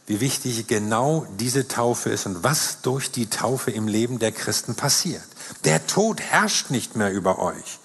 wie 0.06 0.18
wichtig 0.20 0.66
genau 0.66 1.26
diese 1.38 1.68
Taufe 1.68 2.08
ist 2.08 2.24
und 2.24 2.42
was 2.42 2.80
durch 2.80 3.10
die 3.10 3.28
Taufe 3.28 3.70
im 3.70 3.86
Leben 3.86 4.18
der 4.18 4.32
Christen 4.32 4.76
passiert. 4.76 5.20
Der 5.64 5.86
Tod 5.86 6.22
herrscht 6.22 6.70
nicht 6.70 6.96
mehr 6.96 7.12
über 7.12 7.38
euch. 7.38 7.80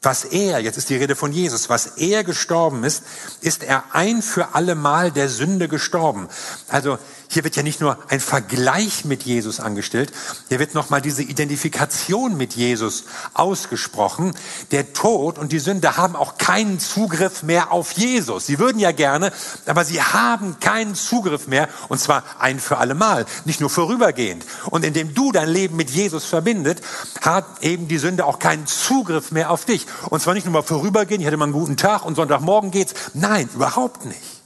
Was 0.00 0.24
er, 0.24 0.60
jetzt 0.60 0.78
ist 0.78 0.88
die 0.88 0.96
Rede 0.96 1.14
von 1.14 1.30
Jesus, 1.30 1.68
was 1.68 1.98
er 1.98 2.24
gestorben 2.24 2.84
ist, 2.84 3.02
ist 3.42 3.62
er 3.62 3.94
ein 3.94 4.22
für 4.22 4.54
alle 4.54 4.76
Mal 4.76 5.12
der 5.12 5.28
Sünde 5.28 5.68
gestorben. 5.68 6.28
Also 6.68 6.98
hier 7.28 7.44
wird 7.44 7.56
ja 7.56 7.62
nicht 7.62 7.80
nur 7.80 7.98
ein 8.08 8.20
Vergleich 8.20 9.04
mit 9.04 9.22
Jesus 9.22 9.60
angestellt, 9.60 10.12
hier 10.48 10.58
wird 10.58 10.74
nochmal 10.74 11.02
diese 11.02 11.22
Identifikation 11.22 12.36
mit 12.36 12.54
Jesus 12.54 13.04
ausgesprochen. 13.34 14.34
Der 14.70 14.92
Tod 14.94 15.38
und 15.38 15.52
die 15.52 15.58
Sünde 15.58 15.96
haben 15.96 16.16
auch 16.16 16.38
keinen 16.38 16.80
Zugriff 16.80 17.42
mehr 17.42 17.70
auf 17.70 17.92
Jesus. 17.92 18.46
Sie 18.46 18.58
würden 18.58 18.78
ja 18.78 18.92
gerne, 18.92 19.32
aber 19.66 19.84
sie 19.84 20.02
haben 20.02 20.58
keinen 20.60 20.94
Zugriff 20.94 21.46
mehr 21.46 21.68
und 21.88 22.00
zwar 22.00 22.24
ein 22.38 22.58
für 22.60 22.78
alle 22.78 22.94
Mal, 22.94 23.26
nicht 23.44 23.60
nur 23.60 23.70
vorübergehend. 23.70 24.44
Und 24.70 24.84
indem 24.84 25.14
du 25.14 25.30
dein 25.30 25.48
Leben 25.48 25.76
mit 25.76 25.90
Jesus 25.90 26.24
verbindet, 26.24 26.80
hat 27.20 27.62
eben 27.62 27.88
die 27.88 27.98
Sünde 27.98 28.24
auch 28.24 28.38
keinen 28.38 28.66
Zugriff 28.66 29.30
mehr 29.32 29.50
auf 29.50 29.64
dich. 29.64 29.86
Und 30.08 30.22
zwar 30.22 30.34
nicht 30.34 30.44
nur 30.44 30.54
mal 30.54 30.62
vorübergehend, 30.62 31.20
ich 31.20 31.26
hatte 31.26 31.36
mal 31.36 31.44
einen 31.44 31.52
guten 31.52 31.76
Tag 31.76 32.04
und 32.04 32.14
Sonntagmorgen 32.14 32.70
geht's. 32.70 32.94
Nein, 33.14 33.48
überhaupt 33.54 34.06
nicht. 34.06 34.37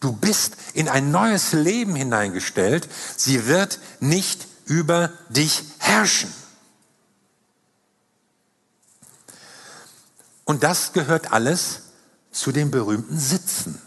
Du 0.00 0.12
bist 0.12 0.56
in 0.74 0.88
ein 0.88 1.10
neues 1.10 1.52
Leben 1.52 1.94
hineingestellt. 1.94 2.88
Sie 3.16 3.46
wird 3.46 3.80
nicht 4.00 4.46
über 4.66 5.10
dich 5.28 5.64
herrschen. 5.78 6.32
Und 10.44 10.62
das 10.62 10.92
gehört 10.92 11.32
alles 11.32 11.82
zu 12.30 12.52
dem 12.52 12.70
berühmten 12.70 13.18
Sitzen. 13.18 13.80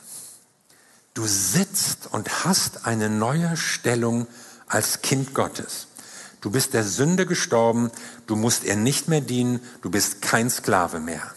Du 1.13 1.25
sitzt 1.25 2.07
und 2.11 2.45
hast 2.45 2.85
eine 2.85 3.09
neue 3.09 3.55
Stellung 3.55 4.27
als 4.67 5.01
Kind 5.01 5.33
Gottes. 5.33 5.87
Du 6.41 6.51
bist 6.51 6.73
der 6.73 6.83
Sünde 6.83 7.25
gestorben, 7.25 7.91
du 8.27 8.35
musst 8.35 8.63
ihr 8.63 8.75
nicht 8.75 9.07
mehr 9.07 9.21
dienen, 9.21 9.59
du 9.81 9.89
bist 9.89 10.21
kein 10.21 10.49
Sklave 10.49 10.99
mehr. 10.99 11.33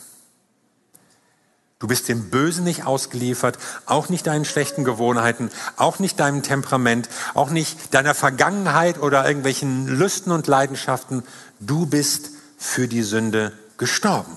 Du 1.82 1.88
bist 1.88 2.08
dem 2.08 2.30
Bösen 2.30 2.62
nicht 2.62 2.86
ausgeliefert, 2.86 3.58
auch 3.86 4.08
nicht 4.08 4.28
deinen 4.28 4.44
schlechten 4.44 4.84
Gewohnheiten, 4.84 5.50
auch 5.74 5.98
nicht 5.98 6.20
deinem 6.20 6.44
Temperament, 6.44 7.08
auch 7.34 7.50
nicht 7.50 7.92
deiner 7.92 8.14
Vergangenheit 8.14 9.02
oder 9.02 9.26
irgendwelchen 9.26 9.88
Lüsten 9.88 10.30
und 10.30 10.46
Leidenschaften. 10.46 11.24
Du 11.58 11.86
bist 11.86 12.30
für 12.56 12.86
die 12.86 13.02
Sünde 13.02 13.52
gestorben. 13.78 14.36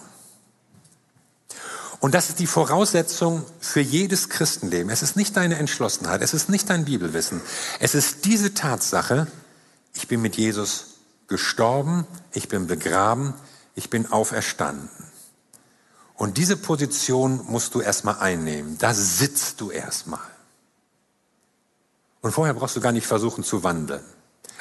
Und 1.99 2.15
das 2.15 2.29
ist 2.29 2.39
die 2.39 2.47
Voraussetzung 2.47 3.45
für 3.59 3.79
jedes 3.79 4.29
Christenleben. 4.29 4.89
Es 4.89 5.03
ist 5.03 5.15
nicht 5.15 5.37
deine 5.37 5.59
Entschlossenheit, 5.59 6.23
es 6.23 6.33
ist 6.33 6.49
nicht 6.49 6.67
dein 6.71 6.85
Bibelwissen. 6.85 7.41
Es 7.79 7.93
ist 7.93 8.25
diese 8.25 8.55
Tatsache, 8.55 9.27
ich 9.93 10.07
bin 10.07 10.19
mit 10.19 10.35
Jesus 10.35 10.95
gestorben, 11.27 12.07
ich 12.33 12.49
bin 12.49 12.65
begraben, 12.65 13.35
ich 13.75 13.91
bin 13.91 14.11
auferstanden. 14.11 14.89
Und 16.17 16.37
diese 16.37 16.57
Position 16.57 17.41
musst 17.47 17.75
du 17.75 17.81
erstmal 17.81 18.19
einnehmen. 18.19 18.77
Da 18.77 18.93
sitzt 18.93 19.59
du 19.59 19.71
erstmal. 19.71 20.19
Und 22.21 22.31
vorher 22.31 22.53
brauchst 22.53 22.75
du 22.75 22.81
gar 22.81 22.91
nicht 22.91 23.05
versuchen 23.05 23.43
zu 23.43 23.63
wandeln. 23.63 24.03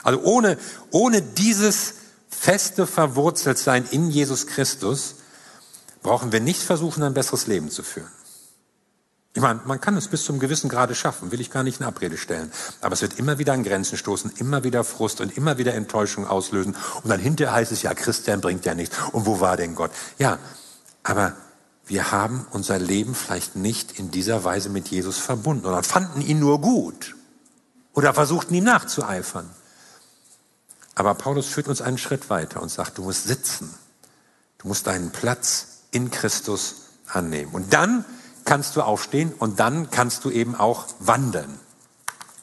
Also 0.02 0.20
ohne, 0.22 0.58
ohne 0.90 1.22
dieses 1.22 1.94
feste 2.28 2.86
Verwurzeltsein 2.86 3.86
in 3.90 4.10
Jesus 4.10 4.46
Christus 4.46 5.14
brauchen 6.02 6.32
wir 6.32 6.40
nicht 6.40 6.60
versuchen, 6.60 7.02
ein 7.02 7.14
besseres 7.14 7.46
Leben 7.46 7.70
zu 7.70 7.82
führen. 7.82 8.10
Ich 9.36 9.42
meine, 9.42 9.60
man 9.64 9.80
kann 9.80 9.96
es 9.96 10.08
bis 10.08 10.24
zum 10.24 10.38
gewissen 10.38 10.68
Grade 10.68 10.94
schaffen, 10.94 11.32
will 11.32 11.40
ich 11.40 11.50
gar 11.50 11.64
nicht 11.64 11.80
in 11.80 11.86
Abrede 11.86 12.18
stellen. 12.18 12.52
Aber 12.80 12.92
es 12.92 13.02
wird 13.02 13.18
immer 13.18 13.38
wieder 13.38 13.52
an 13.52 13.64
Grenzen 13.64 13.96
stoßen, 13.98 14.32
immer 14.36 14.62
wieder 14.62 14.84
Frust 14.84 15.20
und 15.20 15.36
immer 15.36 15.58
wieder 15.58 15.74
Enttäuschung 15.74 16.26
auslösen. 16.26 16.76
Und 17.02 17.10
dann 17.10 17.18
hinterher 17.18 17.54
heißt 17.54 17.72
es, 17.72 17.82
ja, 17.82 17.94
Christian 17.94 18.40
bringt 18.40 18.64
ja 18.64 18.74
nichts. 18.74 18.96
Und 19.10 19.26
wo 19.26 19.40
war 19.40 19.56
denn 19.56 19.74
Gott? 19.74 19.90
Ja, 20.18 20.38
aber 21.02 21.34
wir 21.86 22.12
haben 22.12 22.46
unser 22.50 22.78
Leben 22.78 23.14
vielleicht 23.14 23.56
nicht 23.56 23.98
in 23.98 24.10
dieser 24.10 24.44
Weise 24.44 24.70
mit 24.70 24.88
Jesus 24.88 25.18
verbunden 25.18 25.66
oder 25.66 25.82
fanden 25.82 26.20
ihn 26.20 26.38
nur 26.38 26.60
gut 26.60 27.14
oder 27.92 28.14
versuchten 28.14 28.54
ihm 28.54 28.64
nachzueifern. 28.64 29.50
Aber 30.94 31.14
Paulus 31.14 31.46
führt 31.46 31.68
uns 31.68 31.82
einen 31.82 31.98
Schritt 31.98 32.30
weiter 32.30 32.62
und 32.62 32.70
sagt, 32.70 32.98
du 32.98 33.02
musst 33.02 33.24
sitzen. 33.24 33.74
Du 34.58 34.68
musst 34.68 34.86
deinen 34.86 35.10
Platz 35.10 35.80
in 35.90 36.10
Christus 36.10 36.76
annehmen. 37.06 37.52
Und 37.52 37.72
dann 37.72 38.04
kannst 38.44 38.76
du 38.76 38.82
aufstehen 38.82 39.32
und 39.32 39.60
dann 39.60 39.90
kannst 39.90 40.24
du 40.24 40.30
eben 40.30 40.54
auch 40.54 40.86
wandeln. 41.00 41.58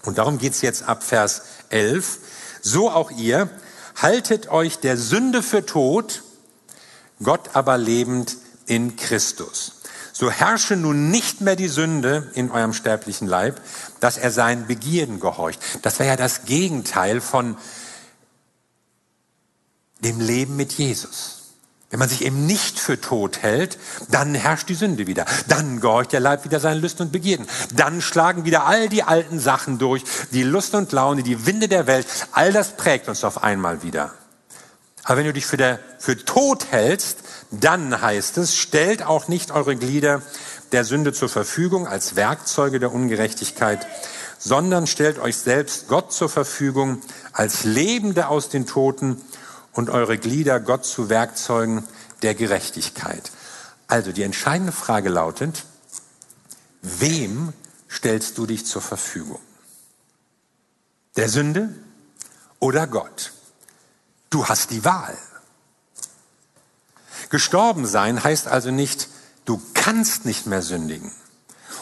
Und 0.03 0.17
darum 0.17 0.37
geht's 0.37 0.61
jetzt 0.61 0.83
ab 0.83 1.03
Vers 1.03 1.43
11. 1.69 2.19
So 2.61 2.89
auch 2.89 3.11
ihr, 3.11 3.49
haltet 3.95 4.49
euch 4.49 4.79
der 4.79 4.97
Sünde 4.97 5.41
für 5.41 5.65
tot, 5.65 6.23
Gott 7.23 7.51
aber 7.53 7.77
lebend 7.77 8.35
in 8.65 8.95
Christus. 8.95 9.73
So 10.13 10.29
herrsche 10.29 10.75
nun 10.75 11.09
nicht 11.09 11.41
mehr 11.41 11.55
die 11.55 11.67
Sünde 11.67 12.29
in 12.35 12.51
eurem 12.51 12.73
sterblichen 12.73 13.27
Leib, 13.27 13.61
dass 13.99 14.17
er 14.17 14.31
seinen 14.31 14.67
Begierden 14.67 15.19
gehorcht. 15.19 15.59
Das 15.81 15.99
wäre 15.99 16.09
ja 16.09 16.15
das 16.15 16.45
Gegenteil 16.45 17.21
von 17.21 17.57
dem 19.99 20.19
Leben 20.19 20.55
mit 20.55 20.73
Jesus. 20.73 21.37
Wenn 21.89 21.99
man 21.99 22.07
sich 22.07 22.23
eben 22.23 22.45
nicht 22.45 22.79
für 22.79 23.01
tot 23.01 23.41
hält, 23.41 23.77
dann 24.09 24.33
herrscht 24.33 24.69
die 24.69 24.75
Sünde 24.75 25.07
wieder. 25.07 25.25
Dann 25.49 25.81
gehorcht 25.81 26.13
der 26.13 26.21
Leib 26.21 26.45
wieder 26.45 26.61
seinen 26.61 26.81
Lüsten 26.81 27.07
und 27.07 27.11
Begierden. 27.11 27.47
Dann 27.75 28.01
schlagen 28.01 28.45
wieder 28.45 28.65
all 28.65 28.87
die 28.87 29.03
alten 29.03 29.39
Sachen 29.39 29.77
durch, 29.77 30.03
die 30.31 30.43
Lust 30.43 30.73
und 30.73 30.93
Laune, 30.93 31.21
die 31.21 31.45
Winde 31.45 31.67
der 31.67 31.87
Welt. 31.87 32.07
All 32.31 32.53
das 32.53 32.77
prägt 32.77 33.09
uns 33.09 33.25
auf 33.25 33.43
einmal 33.43 33.83
wieder. 33.83 34.13
Aber 35.03 35.17
wenn 35.17 35.25
du 35.25 35.33
dich 35.33 35.45
für, 35.45 35.57
der, 35.57 35.79
für 35.97 36.17
tot 36.17 36.67
hältst, 36.71 37.17
dann 37.49 38.01
heißt 38.01 38.37
es, 38.37 38.55
stellt 38.55 39.03
auch 39.03 39.27
nicht 39.27 39.51
eure 39.51 39.75
Glieder 39.75 40.21
der 40.71 40.85
Sünde 40.85 41.11
zur 41.13 41.29
Verfügung 41.29 41.87
als 41.87 42.15
Werkzeuge 42.15 42.79
der 42.79 42.93
Ungerechtigkeit, 42.93 43.85
sondern 44.37 44.87
stellt 44.87 45.19
euch 45.19 45.37
selbst 45.37 45.87
Gott 45.87 46.13
zur 46.13 46.29
Verfügung 46.29 47.01
als 47.33 47.63
Lebende 47.63 48.27
aus 48.27 48.49
den 48.49 48.65
Toten 48.65 49.21
und 49.73 49.89
eure 49.89 50.17
Glieder 50.17 50.59
Gott 50.59 50.85
zu 50.85 51.09
Werkzeugen 51.09 51.83
der 52.21 52.35
Gerechtigkeit. 52.35 53.31
Also 53.87 54.11
die 54.11 54.23
entscheidende 54.23 54.71
Frage 54.71 55.09
lautet, 55.09 55.65
wem 56.81 57.53
stellst 57.89 58.37
du 58.37 58.45
dich 58.45 58.65
zur 58.65 58.81
Verfügung? 58.81 59.39
Der 61.17 61.27
Sünde 61.27 61.69
oder 62.59 62.87
Gott? 62.87 63.33
Du 64.31 64.47
hast 64.47 64.71
die 64.71 64.83
Wahl. 64.83 65.15
Gestorben 67.29 67.85
sein 67.85 68.23
heißt 68.23 68.47
also 68.47 68.71
nicht, 68.71 69.07
du 69.45 69.61
kannst 69.75 70.25
nicht 70.25 70.47
mehr 70.47 70.63
sündigen 70.63 71.11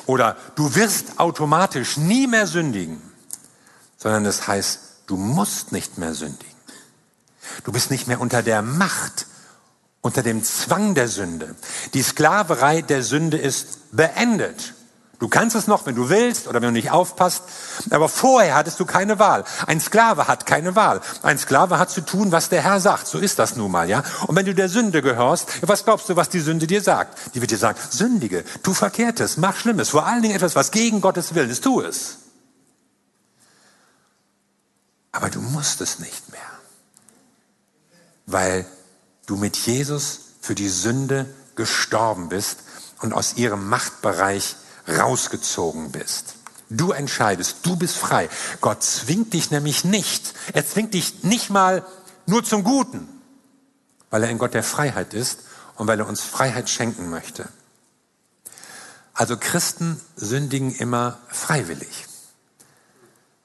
oder 0.05 0.35
du 0.55 0.75
wirst 0.75 1.19
automatisch 1.19 1.97
nie 1.97 2.27
mehr 2.27 2.47
sündigen, 2.47 3.01
sondern 3.97 4.25
es 4.25 4.47
heißt, 4.47 4.79
du 5.07 5.17
musst 5.17 5.71
nicht 5.71 5.97
mehr 5.97 6.13
sündigen. 6.13 6.49
Du 7.63 7.71
bist 7.71 7.91
nicht 7.91 8.07
mehr 8.07 8.19
unter 8.19 8.43
der 8.43 8.61
Macht, 8.61 9.27
unter 10.01 10.23
dem 10.23 10.43
Zwang 10.43 10.95
der 10.95 11.07
Sünde. 11.07 11.55
Die 11.93 12.03
Sklaverei 12.03 12.81
der 12.81 13.03
Sünde 13.03 13.37
ist 13.37 13.95
beendet. 13.95 14.73
Du 15.19 15.27
kannst 15.27 15.55
es 15.55 15.67
noch, 15.67 15.85
wenn 15.85 15.95
du 15.95 16.09
willst 16.09 16.47
oder 16.47 16.61
wenn 16.61 16.69
du 16.69 16.71
nicht 16.71 16.91
aufpasst. 16.91 17.43
Aber 17.89 18.09
vorher 18.09 18.55
hattest 18.55 18.79
du 18.79 18.85
keine 18.85 19.19
Wahl. 19.19 19.43
Ein 19.67 19.81
Sklave 19.81 20.27
hat 20.27 20.45
keine 20.45 20.75
Wahl. 20.75 21.01
Ein 21.23 21.37
Sklave 21.37 21.77
hat 21.77 21.91
zu 21.91 22.01
tun, 22.01 22.31
was 22.31 22.49
der 22.49 22.63
Herr 22.63 22.79
sagt. 22.79 23.07
So 23.07 23.19
ist 23.19 23.37
das 23.37 23.55
nun 23.55 23.71
mal, 23.71 23.89
ja. 23.89 24.03
Und 24.27 24.35
wenn 24.35 24.45
du 24.45 24.55
der 24.55 24.69
Sünde 24.69 25.01
gehörst, 25.01 25.49
was 25.61 25.83
glaubst 25.83 26.07
du, 26.09 26.15
was 26.15 26.29
die 26.29 26.39
Sünde 26.39 26.67
dir 26.67 26.81
sagt? 26.81 27.35
Die 27.35 27.41
wird 27.41 27.51
dir 27.51 27.57
sagen, 27.57 27.77
sündige, 27.89 28.45
tu 28.63 28.73
Verkehrtes, 28.73 29.37
mach 29.37 29.57
Schlimmes, 29.57 29.89
vor 29.89 30.07
allen 30.07 30.21
Dingen 30.21 30.35
etwas, 30.35 30.55
was 30.55 30.71
gegen 30.71 31.01
Gottes 31.01 31.35
Willen 31.35 31.49
ist, 31.49 31.63
tu 31.63 31.81
es. 31.81 32.19
Aber 35.11 35.29
du 35.29 35.41
musst 35.41 35.81
es 35.81 35.99
nicht 35.99 36.31
mehr 36.31 36.39
weil 38.31 38.65
du 39.25 39.35
mit 39.35 39.57
Jesus 39.57 40.21
für 40.41 40.55
die 40.55 40.69
Sünde 40.69 41.25
gestorben 41.55 42.29
bist 42.29 42.59
und 43.01 43.13
aus 43.13 43.35
ihrem 43.37 43.67
Machtbereich 43.69 44.55
rausgezogen 44.97 45.91
bist. 45.91 46.35
Du 46.69 46.91
entscheidest, 46.91 47.57
du 47.63 47.75
bist 47.75 47.97
frei. 47.97 48.29
Gott 48.61 48.83
zwingt 48.83 49.33
dich 49.33 49.49
nämlich 49.49 49.83
nicht. 49.83 50.33
Er 50.53 50.67
zwingt 50.67 50.93
dich 50.93 51.23
nicht 51.23 51.49
mal 51.49 51.85
nur 52.27 52.43
zum 52.43 52.63
Guten, 52.63 53.07
weil 54.09 54.23
er 54.23 54.29
ein 54.29 54.37
Gott 54.37 54.53
der 54.53 54.63
Freiheit 54.63 55.13
ist 55.13 55.39
und 55.75 55.87
weil 55.87 55.99
er 55.99 56.07
uns 56.07 56.21
Freiheit 56.21 56.69
schenken 56.69 57.09
möchte. 57.09 57.49
Also 59.13 59.35
Christen 59.35 59.99
sündigen 60.15 60.73
immer 60.75 61.17
freiwillig. 61.27 62.05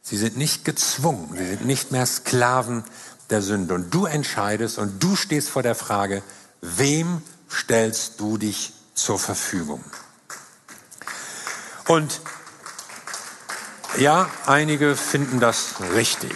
Sie 0.02 0.18
sind 0.18 0.36
nicht 0.36 0.66
gezwungen, 0.66 1.34
sie 1.34 1.46
sind 1.46 1.64
nicht 1.64 1.90
mehr 1.90 2.04
Sklaven 2.04 2.84
der 3.30 3.40
Sünde. 3.40 3.74
Und 3.74 3.92
du 3.92 4.04
entscheidest 4.04 4.78
und 4.78 5.02
du 5.02 5.16
stehst 5.16 5.48
vor 5.48 5.62
der 5.62 5.74
Frage, 5.74 6.22
wem 6.60 7.22
stellst 7.50 8.20
du 8.20 8.36
dich 8.36 8.74
zur 8.94 9.18
Verfügung? 9.18 9.82
Und 11.86 12.20
ja, 13.98 14.28
einige 14.46 14.96
finden 14.96 15.40
das 15.40 15.74
richtig. 15.94 16.34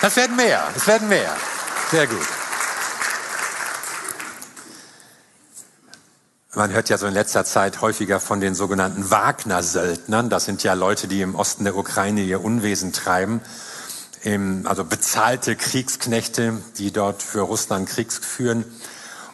Das 0.00 0.16
werden 0.16 0.36
mehr, 0.36 0.64
es 0.76 0.86
werden 0.86 1.08
mehr. 1.08 1.34
Sehr 1.90 2.06
gut. 2.06 2.26
Man 6.54 6.70
hört 6.70 6.90
ja 6.90 6.98
so 6.98 7.06
in 7.06 7.14
letzter 7.14 7.44
Zeit 7.44 7.80
häufiger 7.80 8.20
von 8.20 8.40
den 8.40 8.54
sogenannten 8.54 9.10
Wagner-Söldnern. 9.10 10.28
Das 10.28 10.44
sind 10.44 10.62
ja 10.62 10.74
Leute, 10.74 11.08
die 11.08 11.22
im 11.22 11.34
Osten 11.34 11.64
der 11.64 11.76
Ukraine 11.76 12.20
ihr 12.22 12.44
Unwesen 12.44 12.92
treiben 12.92 13.40
also 14.64 14.84
bezahlte 14.84 15.56
Kriegsknechte, 15.56 16.62
die 16.78 16.92
dort 16.92 17.22
für 17.22 17.40
Russland 17.40 17.88
Kriegs 17.88 18.18
führen. 18.18 18.64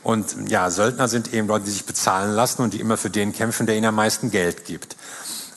Und 0.09 0.49
ja, 0.49 0.71
Söldner 0.71 1.07
sind 1.07 1.35
eben 1.35 1.49
Leute, 1.49 1.67
die 1.67 1.71
sich 1.71 1.85
bezahlen 1.85 2.33
lassen 2.33 2.63
und 2.63 2.73
die 2.73 2.81
immer 2.81 2.97
für 2.97 3.11
den 3.11 3.35
kämpfen, 3.35 3.67
der 3.67 3.77
ihnen 3.77 3.85
am 3.85 3.95
meisten 3.95 4.31
Geld 4.31 4.65
gibt. 4.65 4.97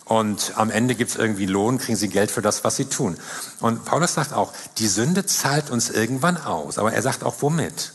Und 0.04 0.52
am 0.58 0.70
Ende 0.70 0.94
gibt 0.94 1.12
es 1.12 1.16
irgendwie 1.16 1.46
Lohn, 1.46 1.78
kriegen 1.78 1.96
sie 1.96 2.10
Geld 2.10 2.32
für 2.32 2.42
das, 2.42 2.66
was 2.66 2.76
sie 2.76 2.84
tun. 2.84 3.16
Und 3.62 3.86
Paulus 3.86 4.14
sagt 4.14 4.34
auch, 4.34 4.52
die 4.78 4.90
Sünde 4.90 5.26
zahlt 5.26 5.70
uns 5.70 5.90
irgendwann 5.90 6.36
aus. 6.36 6.80
Aber 6.80 6.92
er 6.92 7.02
sagt 7.02 7.24
auch, 7.24 7.36
womit? 7.40 7.94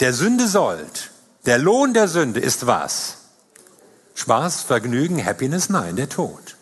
Der 0.00 0.12
Sünde 0.12 0.48
sollt. 0.48 1.12
Der 1.46 1.58
Lohn 1.58 1.94
der 1.94 2.08
Sünde 2.08 2.40
ist 2.40 2.66
was? 2.66 3.18
Spaß, 4.16 4.62
Vergnügen, 4.62 5.24
Happiness? 5.24 5.68
Nein, 5.68 5.94
der 5.94 6.08
Tod. 6.08 6.56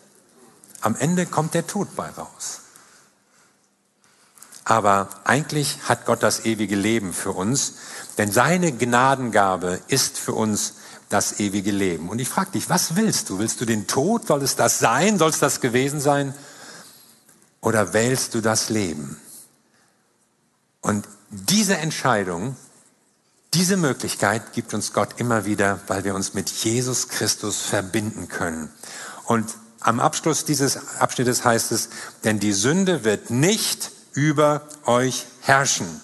Am 0.79 0.95
Ende 0.95 1.25
kommt 1.25 1.55
der 1.55 1.65
Tod 1.65 1.95
bei 1.95 2.07
raus. 2.07 2.61
Aber 4.65 5.09
eigentlich 5.25 5.77
hat 5.83 6.05
Gott 6.05 6.23
das 6.23 6.45
ewige 6.45 6.75
Leben 6.75 7.13
für 7.13 7.31
uns, 7.31 7.73
denn 8.17 8.31
seine 8.31 8.71
Gnadengabe 8.71 9.79
ist 9.87 10.17
für 10.17 10.33
uns 10.33 10.75
das 11.09 11.39
ewige 11.39 11.71
Leben. 11.71 12.09
Und 12.09 12.19
ich 12.19 12.29
frage 12.29 12.51
dich, 12.51 12.69
was 12.69 12.95
willst 12.95 13.29
du? 13.29 13.39
Willst 13.39 13.59
du 13.61 13.65
den 13.65 13.87
Tod? 13.87 14.27
Soll 14.27 14.41
es 14.41 14.55
das 14.55 14.79
sein? 14.79 15.17
Soll 15.17 15.29
es 15.29 15.39
das 15.39 15.61
gewesen 15.61 15.99
sein? 15.99 16.33
Oder 17.61 17.93
wählst 17.93 18.33
du 18.35 18.41
das 18.41 18.69
Leben? 18.69 19.17
Und 20.81 21.07
diese 21.29 21.77
Entscheidung, 21.77 22.55
Diese 23.53 23.77
Möglichkeit 23.77 24.53
gibt 24.53 24.73
uns 24.73 24.93
Gott 24.93 25.09
immer 25.17 25.45
wieder, 25.45 25.79
weil 25.85 26.03
wir 26.03 26.15
uns 26.15 26.33
mit 26.33 26.49
Jesus 26.49 27.09
Christus 27.09 27.61
verbinden 27.61 28.27
können. 28.27 28.71
Und 29.25 29.45
am 29.79 29.99
Abschluss 29.99 30.43
dieses 30.43 30.97
Abschnittes 30.97 31.45
heißt 31.45 31.71
es, 31.71 31.89
denn 32.23 32.39
die 32.39 32.53
Sünde 32.53 33.03
wird 33.03 33.29
nicht 33.29 33.91
über 34.13 34.61
euch 34.85 35.25
herrschen. 35.41 36.01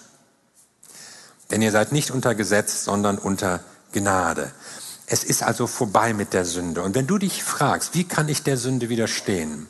Denn 1.50 1.62
ihr 1.62 1.72
seid 1.72 1.92
nicht 1.92 2.10
unter 2.10 2.34
Gesetz, 2.34 2.84
sondern 2.84 3.18
unter 3.18 3.60
Gnade. 3.92 4.52
Es 5.06 5.24
ist 5.24 5.42
also 5.42 5.66
vorbei 5.66 6.14
mit 6.14 6.32
der 6.32 6.44
Sünde. 6.44 6.82
Und 6.82 6.94
wenn 6.94 7.06
du 7.06 7.18
dich 7.18 7.42
fragst, 7.42 7.94
wie 7.94 8.04
kann 8.04 8.28
ich 8.28 8.44
der 8.44 8.56
Sünde 8.56 8.88
widerstehen, 8.88 9.66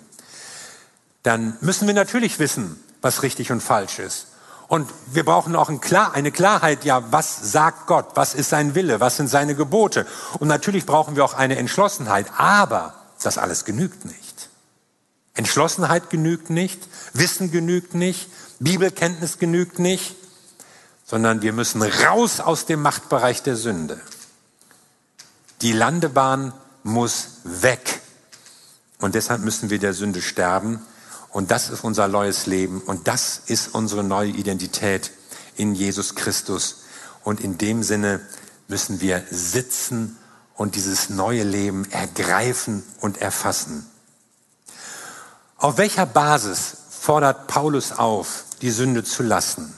dann 1.22 1.56
müssen 1.60 1.86
wir 1.86 1.94
natürlich 1.94 2.38
wissen, 2.38 2.82
was 3.00 3.22
richtig 3.22 3.50
und 3.50 3.62
falsch 3.62 3.98
ist. 3.98 4.26
Und 4.68 4.88
wir 5.06 5.24
brauchen 5.24 5.56
auch 5.56 5.68
eine 5.68 6.30
Klarheit, 6.30 6.84
ja, 6.84 7.10
was 7.10 7.52
sagt 7.52 7.86
Gott? 7.86 8.10
Was 8.14 8.34
ist 8.34 8.50
sein 8.50 8.74
Wille? 8.76 9.00
Was 9.00 9.16
sind 9.16 9.28
seine 9.28 9.56
Gebote? 9.56 10.06
Und 10.38 10.46
natürlich 10.46 10.86
brauchen 10.86 11.16
wir 11.16 11.24
auch 11.24 11.34
eine 11.34 11.56
Entschlossenheit. 11.56 12.26
Aber 12.36 12.94
das 13.20 13.36
alles 13.36 13.64
genügt 13.64 14.04
nicht. 14.04 14.29
Entschlossenheit 15.34 16.10
genügt 16.10 16.50
nicht. 16.50 16.80
Wissen 17.12 17.50
genügt 17.50 17.94
nicht. 17.94 18.28
Bibelkenntnis 18.58 19.38
genügt 19.38 19.78
nicht. 19.78 20.16
Sondern 21.06 21.42
wir 21.42 21.52
müssen 21.52 21.82
raus 21.82 22.40
aus 22.40 22.66
dem 22.66 22.82
Machtbereich 22.82 23.42
der 23.42 23.56
Sünde. 23.56 24.00
Die 25.62 25.72
Landebahn 25.72 26.52
muss 26.82 27.40
weg. 27.44 28.00
Und 28.98 29.14
deshalb 29.14 29.42
müssen 29.42 29.70
wir 29.70 29.78
der 29.78 29.94
Sünde 29.94 30.22
sterben. 30.22 30.80
Und 31.30 31.50
das 31.50 31.70
ist 31.70 31.84
unser 31.84 32.08
neues 32.08 32.46
Leben. 32.46 32.80
Und 32.80 33.08
das 33.08 33.40
ist 33.46 33.74
unsere 33.74 34.04
neue 34.04 34.30
Identität 34.30 35.10
in 35.56 35.74
Jesus 35.74 36.14
Christus. 36.14 36.84
Und 37.22 37.40
in 37.40 37.58
dem 37.58 37.82
Sinne 37.82 38.20
müssen 38.68 39.00
wir 39.00 39.24
sitzen 39.30 40.16
und 40.54 40.74
dieses 40.74 41.10
neue 41.10 41.42
Leben 41.42 41.90
ergreifen 41.90 42.82
und 43.00 43.20
erfassen. 43.20 43.89
Auf 45.60 45.76
welcher 45.76 46.06
Basis 46.06 46.74
fordert 46.88 47.46
Paulus 47.46 47.92
auf, 47.92 48.44
die 48.62 48.70
Sünde 48.70 49.04
zu 49.04 49.22
lassen? 49.22 49.74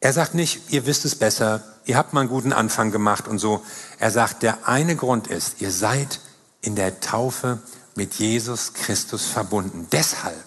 Er 0.00 0.14
sagt 0.14 0.34
nicht, 0.34 0.72
ihr 0.72 0.86
wisst 0.86 1.04
es 1.04 1.14
besser, 1.14 1.62
ihr 1.84 1.98
habt 1.98 2.14
mal 2.14 2.20
einen 2.20 2.30
guten 2.30 2.54
Anfang 2.54 2.90
gemacht 2.90 3.28
und 3.28 3.38
so. 3.38 3.62
Er 3.98 4.10
sagt, 4.10 4.42
der 4.42 4.66
eine 4.66 4.96
Grund 4.96 5.26
ist, 5.26 5.60
ihr 5.60 5.70
seid 5.70 6.20
in 6.62 6.74
der 6.74 7.00
Taufe 7.00 7.58
mit 7.96 8.14
Jesus 8.14 8.72
Christus 8.72 9.26
verbunden. 9.26 9.88
Deshalb. 9.92 10.42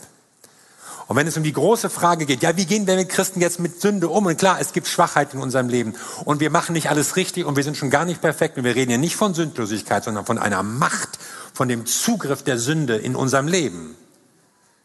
Und 1.07 1.17
wenn 1.17 1.27
es 1.27 1.37
um 1.37 1.43
die 1.43 1.53
große 1.53 1.91
Frage 1.91 2.25
geht, 2.25 2.41
ja, 2.41 2.57
wie 2.57 2.65
gehen 2.65 2.87
wir 2.87 2.95
mit 2.95 3.09
Christen 3.09 3.41
jetzt 3.41 3.59
mit 3.59 3.79
Sünde 3.79 4.09
um? 4.09 4.25
Und 4.25 4.39
klar, 4.39 4.57
es 4.59 4.73
gibt 4.73 4.87
Schwachheiten 4.87 5.37
in 5.37 5.43
unserem 5.43 5.69
Leben 5.69 5.93
und 6.25 6.39
wir 6.39 6.49
machen 6.49 6.73
nicht 6.73 6.89
alles 6.89 7.15
richtig 7.15 7.45
und 7.45 7.57
wir 7.57 7.63
sind 7.63 7.77
schon 7.77 7.91
gar 7.91 8.05
nicht 8.05 8.21
perfekt 8.21 8.57
und 8.57 8.63
wir 8.63 8.73
reden 8.73 8.89
hier 8.89 8.97
nicht 8.97 9.15
von 9.15 9.35
Sündlosigkeit, 9.35 10.03
sondern 10.03 10.25
von 10.25 10.39
einer 10.39 10.63
Macht, 10.63 11.19
von 11.55 11.67
dem 11.67 11.87
Zugriff 11.87 12.43
der 12.43 12.59
Sünde 12.59 12.97
in 12.97 13.15
unserem 13.15 13.47
Leben. 13.47 13.95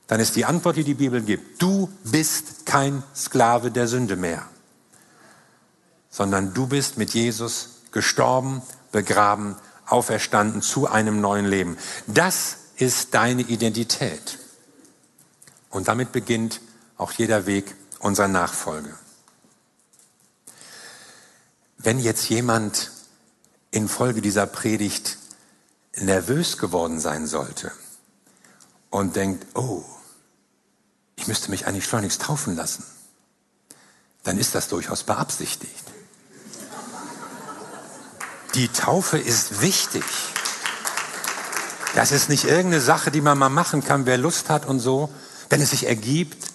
Dann 0.07 0.21
ist 0.21 0.37
die 0.37 0.47
Antwort, 0.47 0.77
die 0.77 0.85
die 0.85 0.95
Bibel 0.95 1.21
gibt, 1.21 1.61
du 1.61 1.91
bist 2.05 2.65
kein 2.65 3.03
Sklave 3.15 3.71
der 3.71 3.87
Sünde 3.87 4.17
mehr 4.17 4.49
sondern 6.11 6.53
du 6.53 6.67
bist 6.67 6.99
mit 6.99 7.15
Jesus 7.15 7.81
gestorben, 7.93 8.63
begraben, 8.93 9.57
auferstanden 9.87 10.61
zu 10.61 10.89
einem 10.89 11.21
neuen 11.21 11.47
Leben. 11.47 11.79
Das 12.07 12.57
ist 12.77 13.15
deine 13.15 13.43
Identität. 13.43 14.39
Und 15.71 15.89
damit 15.89 16.13
beginnt 16.13 16.61
auch 16.99 17.13
jeder 17.13 17.47
Weg 17.47 17.75
unserer 18.01 18.29
Nachfolge. 18.29 18.95
Wenn 21.79 21.99
jetzt 21.99 22.29
jemand 22.29 22.91
infolge 23.71 24.21
dieser 24.21 24.47
Predigt 24.47 25.17
nervös 25.97 26.59
geworden 26.59 27.01
sein 27.01 27.27
sollte 27.27 27.73
und 28.91 29.17
denkt, 29.17 29.47
oh, 29.55 29.85
ich 31.17 31.27
müsste 31.27 31.51
mich 31.51 31.67
eigentlich 31.67 31.85
schleunigst 31.85 32.23
taufen 32.23 32.57
lassen, 32.57 32.85
dann 34.23 34.39
ist 34.39 34.55
das 34.55 34.69
durchaus 34.69 35.05
beabsichtigt. 35.05 35.85
Die 38.55 38.69
Taufe 38.69 39.19
ist 39.19 39.61
wichtig. 39.61 40.05
Das 41.95 42.13
ist 42.13 42.29
nicht 42.29 42.45
irgendeine 42.45 42.81
Sache, 42.81 43.11
die 43.11 43.21
man 43.21 43.39
mal 43.39 43.49
machen 43.49 43.85
kann, 43.85 44.07
wer 44.07 44.19
Lust 44.19 44.49
hat 44.49 44.67
und 44.67 44.81
so, 44.81 45.13
wenn 45.49 45.61
es 45.61 45.71
sich 45.71 45.87
ergibt, 45.87 46.47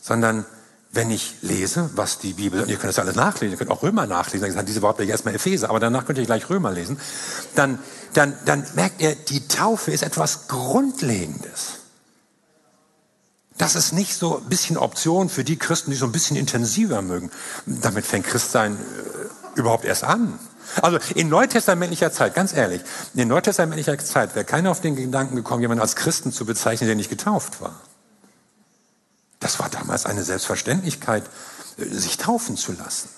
sondern 0.00 0.44
wenn 0.92 1.10
ich 1.10 1.36
lese, 1.40 1.90
was 1.94 2.18
die 2.18 2.32
Bibel, 2.32 2.62
und 2.62 2.68
ihr 2.68 2.76
könnt 2.76 2.88
das 2.88 2.98
alles 2.98 3.14
nachlesen, 3.14 3.52
ihr 3.52 3.58
könnt 3.58 3.70
auch 3.70 3.82
Römer 3.82 4.06
nachlesen, 4.06 4.54
dann 4.54 4.66
diese 4.66 4.82
Worte 4.82 5.04
erstmal 5.04 5.34
Epheser, 5.34 5.70
aber 5.70 5.78
danach 5.78 6.04
könnt 6.04 6.18
ihr 6.18 6.26
gleich 6.26 6.50
Römer 6.50 6.72
lesen, 6.72 6.98
dann, 7.54 7.78
dann, 8.14 8.34
dann 8.44 8.66
merkt 8.74 9.00
ihr, 9.00 9.14
die 9.14 9.46
Taufe 9.46 9.92
ist 9.92 10.02
etwas 10.02 10.48
Grundlegendes. 10.48 11.74
Das 13.56 13.76
ist 13.76 13.92
nicht 13.92 14.16
so 14.16 14.38
ein 14.38 14.48
bisschen 14.48 14.78
Option 14.78 15.28
für 15.28 15.44
die 15.44 15.58
Christen, 15.58 15.90
die 15.90 15.96
so 15.96 16.06
ein 16.06 16.12
bisschen 16.12 16.36
intensiver 16.36 17.02
mögen. 17.02 17.30
Damit 17.66 18.06
fängt 18.06 18.26
Christsein 18.26 18.76
äh, 18.76 19.58
überhaupt 19.58 19.84
erst 19.84 20.02
an. 20.02 20.38
Also 20.82 20.98
in 21.14 21.28
neutestamentlicher 21.28 22.10
Zeit, 22.10 22.34
ganz 22.34 22.52
ehrlich, 22.52 22.80
in 23.14 23.28
neutestamentlicher 23.28 23.98
Zeit 23.98 24.34
wäre 24.34 24.44
keiner 24.44 24.70
auf 24.70 24.80
den 24.80 24.96
Gedanken 24.96 25.36
gekommen, 25.36 25.60
jemanden 25.60 25.82
als 25.82 25.94
Christen 25.94 26.32
zu 26.32 26.46
bezeichnen, 26.46 26.86
der 26.86 26.96
nicht 26.96 27.10
getauft 27.10 27.60
war. 27.60 27.74
Das 29.40 29.58
war 29.58 29.70
damals 29.70 30.06
eine 30.06 30.22
Selbstverständlichkeit, 30.22 31.24
sich 31.76 32.18
taufen 32.18 32.56
zu 32.56 32.72
lassen. 32.72 33.08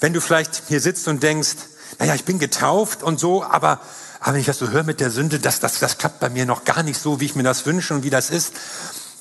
Wenn 0.00 0.12
du 0.12 0.20
vielleicht 0.20 0.62
hier 0.68 0.80
sitzt 0.80 1.08
und 1.08 1.22
denkst, 1.22 1.56
naja, 1.98 2.14
ich 2.14 2.24
bin 2.24 2.38
getauft 2.38 3.02
und 3.02 3.20
so, 3.20 3.44
aber, 3.44 3.80
aber 4.20 4.32
wenn 4.32 4.40
ich 4.40 4.46
das 4.46 4.58
so 4.58 4.70
höre 4.70 4.82
mit 4.82 5.00
der 5.00 5.10
Sünde, 5.10 5.38
das, 5.38 5.60
das, 5.60 5.78
das 5.78 5.98
klappt 5.98 6.20
bei 6.20 6.30
mir 6.30 6.46
noch 6.46 6.64
gar 6.64 6.82
nicht 6.82 7.00
so, 7.00 7.20
wie 7.20 7.26
ich 7.26 7.34
mir 7.34 7.42
das 7.42 7.66
wünsche 7.66 7.94
und 7.94 8.02
wie 8.02 8.10
das 8.10 8.30
ist. 8.30 8.52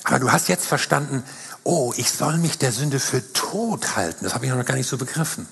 Aber 0.06 0.20
du 0.20 0.32
hast 0.32 0.48
jetzt 0.48 0.66
verstanden, 0.66 1.24
oh, 1.64 1.94
ich 1.98 2.12
soll 2.12 2.38
mich 2.38 2.58
der 2.58 2.72
Sünde 2.72 3.00
für 3.00 3.34
tot 3.34 3.96
halten, 3.96 4.24
das 4.24 4.34
habe 4.34 4.46
ich 4.46 4.52
noch 4.52 4.66
gar 4.66 4.76
nicht 4.76 4.88
so 4.88 4.98
begriffen, 4.98 5.48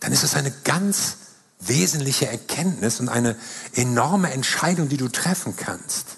dann 0.00 0.12
ist 0.12 0.24
es 0.24 0.34
eine 0.34 0.50
ganz 0.64 1.16
wesentliche 1.60 2.26
Erkenntnis 2.26 3.00
und 3.00 3.08
eine 3.08 3.36
enorme 3.72 4.30
Entscheidung, 4.32 4.88
die 4.88 4.98
du 4.98 5.08
treffen 5.08 5.56
kannst. 5.56 6.16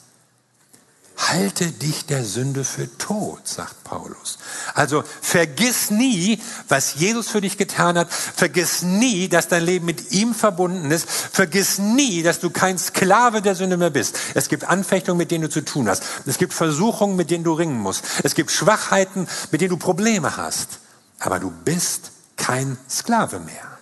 Halte 1.18 1.72
dich 1.72 2.06
der 2.06 2.24
Sünde 2.24 2.62
für 2.62 2.96
tot, 2.96 3.40
sagt 3.42 3.82
Paulus. 3.82 4.38
Also 4.74 5.02
vergiss 5.20 5.90
nie, 5.90 6.40
was 6.68 6.94
Jesus 6.94 7.28
für 7.28 7.40
dich 7.40 7.58
getan 7.58 7.98
hat. 7.98 8.12
Vergiss 8.12 8.82
nie, 8.82 9.28
dass 9.28 9.48
dein 9.48 9.64
Leben 9.64 9.84
mit 9.84 10.12
ihm 10.12 10.32
verbunden 10.32 10.92
ist. 10.92 11.10
Vergiss 11.10 11.78
nie, 11.78 12.22
dass 12.22 12.38
du 12.38 12.50
kein 12.50 12.78
Sklave 12.78 13.42
der 13.42 13.56
Sünde 13.56 13.76
mehr 13.76 13.90
bist. 13.90 14.16
Es 14.34 14.48
gibt 14.48 14.64
Anfechtungen, 14.64 15.18
mit 15.18 15.32
denen 15.32 15.42
du 15.42 15.50
zu 15.50 15.64
tun 15.64 15.88
hast. 15.88 16.04
Es 16.24 16.38
gibt 16.38 16.54
Versuchungen, 16.54 17.16
mit 17.16 17.32
denen 17.32 17.42
du 17.42 17.52
ringen 17.52 17.80
musst. 17.80 18.04
Es 18.22 18.36
gibt 18.36 18.52
Schwachheiten, 18.52 19.26
mit 19.50 19.60
denen 19.60 19.70
du 19.70 19.76
Probleme 19.76 20.36
hast. 20.36 20.78
Aber 21.18 21.40
du 21.40 21.50
bist 21.50 22.12
kein 22.36 22.78
Sklave 22.88 23.40
mehr. 23.40 23.77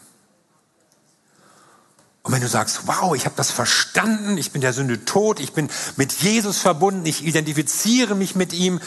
Und 2.26 2.32
wenn 2.32 2.40
du 2.40 2.48
sagst, 2.48 2.88
wow, 2.88 3.14
ich 3.14 3.24
habe 3.24 3.36
das 3.36 3.52
verstanden, 3.52 4.36
ich 4.36 4.50
bin 4.50 4.60
der 4.60 4.72
Sünde 4.72 5.04
tot, 5.04 5.38
ich 5.38 5.52
bin 5.52 5.70
mit 5.94 6.12
Jesus 6.12 6.58
verbunden, 6.58 7.06
ich 7.06 7.24
identifiziere 7.24 8.16
mich 8.16 8.34
mit 8.34 8.52
ihm 8.52 8.80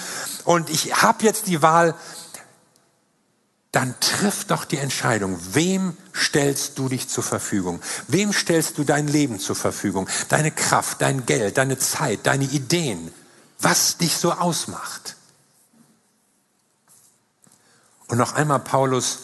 und 0.44 0.70
ich 0.70 1.02
habe 1.02 1.24
jetzt 1.24 1.48
die 1.48 1.62
Wahl, 1.62 1.96
dann 3.72 3.98
triff 4.02 4.44
doch 4.44 4.66
die 4.66 4.76
Entscheidung, 4.76 5.40
wem 5.54 5.96
stellst 6.14 6.78
du 6.80 6.90
dich 6.90 7.08
zur 7.08 7.24
Verfügung? 7.24 7.80
Wem 8.10 8.34
stellst 8.34 8.78
du 8.78 8.84
dein 8.84 9.08
Leben 9.08 9.40
zur 9.40 9.56
Verfügung? 9.56 10.10
Deine 10.28 10.52
Kraft, 10.52 11.02
dein 11.02 11.26
Geld, 11.26 11.58
deine 11.58 11.80
Zeit, 11.80 12.28
deine 12.28 12.44
Ideen, 12.44 13.10
was 13.58 13.96
dich 13.96 14.18
so 14.18 14.34
ausmacht. 14.34 15.16
Und 18.10 18.18
noch 18.18 18.34
einmal 18.34 18.60
Paulus, 18.60 19.20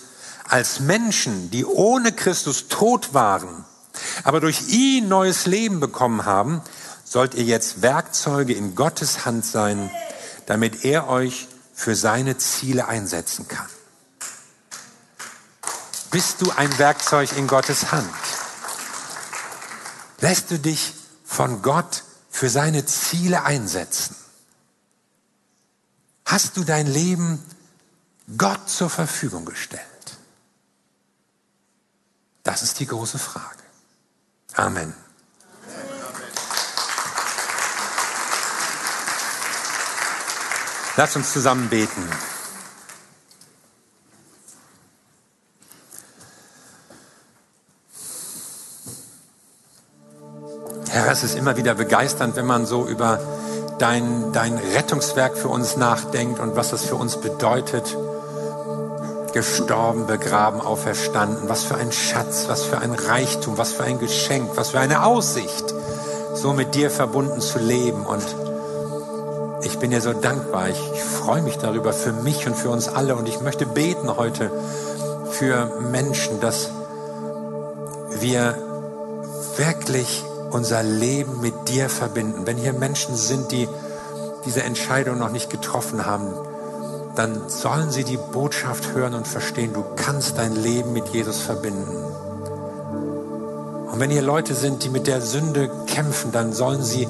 als 0.47 0.79
Menschen, 0.79 1.51
die 1.51 1.65
ohne 1.65 2.13
Christus 2.13 2.69
tot 2.69 3.13
waren, 3.13 3.65
aber 4.23 4.39
durch 4.39 4.69
ihn 4.69 5.07
neues 5.07 5.45
Leben 5.45 5.79
bekommen 5.79 6.25
haben, 6.25 6.61
sollt 7.03 7.35
ihr 7.35 7.43
jetzt 7.43 7.81
Werkzeuge 7.81 8.53
in 8.53 8.75
Gottes 8.75 9.25
Hand 9.25 9.45
sein, 9.45 9.91
damit 10.45 10.85
er 10.85 11.07
euch 11.07 11.47
für 11.73 11.95
seine 11.95 12.37
Ziele 12.37 12.87
einsetzen 12.87 13.47
kann. 13.47 13.67
Bist 16.11 16.41
du 16.41 16.51
ein 16.51 16.77
Werkzeug 16.77 17.35
in 17.37 17.47
Gottes 17.47 17.91
Hand? 17.91 18.09
Lässt 20.19 20.49
du 20.49 20.57
dich 20.57 20.93
von 21.25 21.61
Gott 21.61 22.03
für 22.29 22.49
seine 22.49 22.85
Ziele 22.85 23.43
einsetzen? 23.43 24.15
Hast 26.25 26.57
du 26.57 26.63
dein 26.63 26.87
Leben 26.87 27.43
Gott 28.37 28.69
zur 28.69 28.89
Verfügung 28.89 29.45
gestellt? 29.45 29.83
Das 32.43 32.61
ist 32.61 32.79
die 32.79 32.87
große 32.87 33.19
Frage. 33.19 33.64
Amen. 34.55 34.93
Lass 40.97 41.15
uns 41.17 41.33
zusammen 41.33 41.67
beten. 41.69 42.09
Herr, 50.89 51.11
es 51.11 51.23
ist 51.23 51.35
immer 51.35 51.57
wieder 51.57 51.75
begeisternd, 51.75 52.37
wenn 52.37 52.45
man 52.45 52.65
so 52.65 52.87
über 52.87 53.19
dein, 53.77 54.31
dein 54.31 54.57
Rettungswerk 54.57 55.37
für 55.37 55.49
uns 55.49 55.75
nachdenkt 55.75 56.39
und 56.39 56.55
was 56.55 56.69
das 56.69 56.85
für 56.85 56.95
uns 56.95 57.17
bedeutet. 57.17 57.97
Gestorben, 59.35 60.07
begraben, 60.07 60.61
auferstanden. 60.61 61.49
Was 61.49 61.65
für 61.65 61.75
ein 61.75 61.91
Schatz, 61.91 62.45
was 62.47 62.63
für 62.63 62.77
ein 62.77 62.93
Reichtum, 62.93 63.57
was 63.57 63.73
für 63.73 63.83
ein 63.83 63.99
Geschenk, 63.99 64.51
was 64.55 64.69
für 64.69 64.79
eine 64.79 65.03
Aussicht, 65.03 65.75
so 66.35 66.53
mit 66.53 66.73
dir 66.73 66.89
verbunden 66.89 67.41
zu 67.41 67.59
leben. 67.59 68.05
Und 68.05 68.23
ich 69.61 69.77
bin 69.77 69.91
dir 69.91 69.99
so 69.99 70.13
dankbar. 70.13 70.69
Ich, 70.69 70.79
ich 70.93 71.03
freue 71.03 71.41
mich 71.41 71.57
darüber 71.57 71.91
für 71.91 72.13
mich 72.13 72.47
und 72.47 72.55
für 72.55 72.69
uns 72.69 72.87
alle. 72.87 73.17
Und 73.17 73.27
ich 73.27 73.41
möchte 73.41 73.65
beten 73.65 74.15
heute 74.15 74.49
für 75.31 75.81
Menschen, 75.91 76.39
dass 76.39 76.69
wir 78.21 78.55
wirklich 79.57 80.23
unser 80.51 80.81
Leben 80.81 81.41
mit 81.41 81.67
dir 81.67 81.89
verbinden. 81.89 82.47
Wenn 82.47 82.55
hier 82.55 82.71
Menschen 82.71 83.17
sind, 83.17 83.51
die 83.51 83.67
diese 84.45 84.63
Entscheidung 84.63 85.17
noch 85.17 85.29
nicht 85.29 85.49
getroffen 85.49 86.05
haben, 86.05 86.31
dann 87.15 87.49
sollen 87.49 87.91
sie 87.91 88.03
die 88.03 88.17
Botschaft 88.17 88.93
hören 88.93 89.13
und 89.13 89.27
verstehen, 89.27 89.73
du 89.73 89.83
kannst 89.95 90.37
dein 90.37 90.55
Leben 90.55 90.93
mit 90.93 91.07
Jesus 91.09 91.39
verbinden. 91.41 92.05
Und 93.91 93.99
wenn 93.99 94.09
hier 94.09 94.21
Leute 94.21 94.53
sind, 94.53 94.83
die 94.83 94.89
mit 94.89 95.07
der 95.07 95.21
Sünde 95.21 95.71
kämpfen, 95.87 96.33
dann 96.33 96.51
sollen 96.51 96.83
sie 96.83 97.07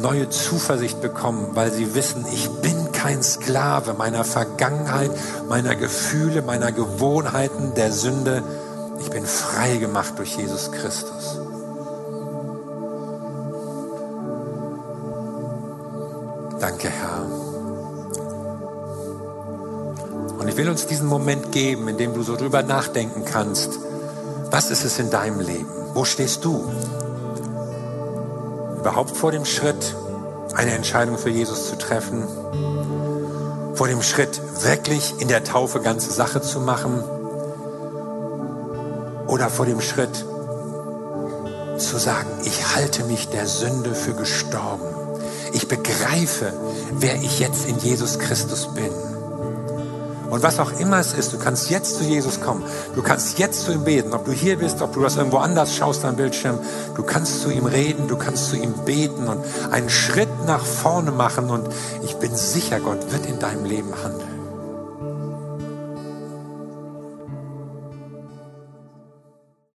neue 0.00 0.28
Zuversicht 0.30 1.00
bekommen, 1.00 1.48
weil 1.54 1.72
sie 1.72 1.94
wissen, 1.94 2.24
ich 2.32 2.48
bin 2.60 2.92
kein 2.92 3.22
Sklave 3.22 3.94
meiner 3.94 4.24
Vergangenheit, 4.24 5.10
meiner 5.48 5.74
Gefühle, 5.74 6.42
meiner 6.42 6.70
Gewohnheiten, 6.70 7.74
der 7.74 7.90
Sünde. 7.90 8.42
Ich 9.00 9.10
bin 9.10 9.26
frei 9.26 9.76
gemacht 9.78 10.14
durch 10.16 10.36
Jesus 10.36 10.70
Christus. 10.70 11.40
Danke, 16.60 16.88
Herr. 16.88 17.37
Und 20.38 20.48
ich 20.48 20.56
will 20.56 20.68
uns 20.68 20.86
diesen 20.86 21.06
Moment 21.06 21.50
geben, 21.52 21.88
in 21.88 21.96
dem 21.96 22.14
du 22.14 22.22
so 22.22 22.36
drüber 22.36 22.62
nachdenken 22.62 23.24
kannst. 23.24 23.78
Was 24.50 24.70
ist 24.70 24.84
es 24.84 24.98
in 24.98 25.10
deinem 25.10 25.40
Leben? 25.40 25.68
Wo 25.94 26.04
stehst 26.04 26.44
du? 26.44 26.64
Überhaupt 28.78 29.16
vor 29.16 29.32
dem 29.32 29.44
Schritt, 29.44 29.96
eine 30.54 30.72
Entscheidung 30.72 31.18
für 31.18 31.30
Jesus 31.30 31.68
zu 31.68 31.76
treffen? 31.76 32.22
Vor 33.74 33.88
dem 33.88 34.00
Schritt, 34.00 34.40
wirklich 34.62 35.14
in 35.18 35.28
der 35.28 35.44
Taufe 35.44 35.80
ganze 35.80 36.12
Sache 36.12 36.40
zu 36.40 36.60
machen? 36.60 37.02
Oder 39.26 39.50
vor 39.50 39.66
dem 39.66 39.80
Schritt, 39.80 40.24
zu 41.78 41.98
sagen, 41.98 42.28
ich 42.44 42.74
halte 42.74 43.04
mich 43.04 43.28
der 43.28 43.46
Sünde 43.46 43.94
für 43.94 44.14
gestorben. 44.14 44.86
Ich 45.52 45.68
begreife, 45.68 46.52
wer 46.92 47.16
ich 47.16 47.38
jetzt 47.40 47.68
in 47.68 47.78
Jesus 47.78 48.18
Christus 48.18 48.68
bin. 48.74 48.90
Und 50.38 50.44
was 50.44 50.60
auch 50.60 50.78
immer 50.78 51.00
es 51.00 51.14
ist, 51.14 51.32
du 51.32 51.38
kannst 51.38 51.68
jetzt 51.68 51.96
zu 51.96 52.04
Jesus 52.04 52.40
kommen. 52.40 52.62
Du 52.94 53.02
kannst 53.02 53.40
jetzt 53.40 53.62
zu 53.62 53.72
ihm 53.72 53.82
beten. 53.82 54.12
Ob 54.12 54.24
du 54.24 54.30
hier 54.30 54.56
bist, 54.56 54.80
ob 54.82 54.92
du 54.92 55.02
das 55.02 55.16
irgendwo 55.16 55.38
anders 55.38 55.74
schaust 55.74 56.04
am 56.04 56.14
Bildschirm. 56.14 56.60
Du 56.94 57.02
kannst 57.02 57.40
zu 57.40 57.50
ihm 57.50 57.66
reden, 57.66 58.06
du 58.06 58.16
kannst 58.16 58.50
zu 58.50 58.54
ihm 58.54 58.72
beten 58.84 59.26
und 59.26 59.40
einen 59.72 59.90
Schritt 59.90 60.28
nach 60.46 60.64
vorne 60.64 61.10
machen. 61.10 61.50
Und 61.50 61.68
ich 62.04 62.14
bin 62.18 62.36
sicher, 62.36 62.78
Gott 62.78 63.10
wird 63.10 63.26
in 63.26 63.40
deinem 63.40 63.64
Leben 63.64 63.92
handeln. 64.00 64.37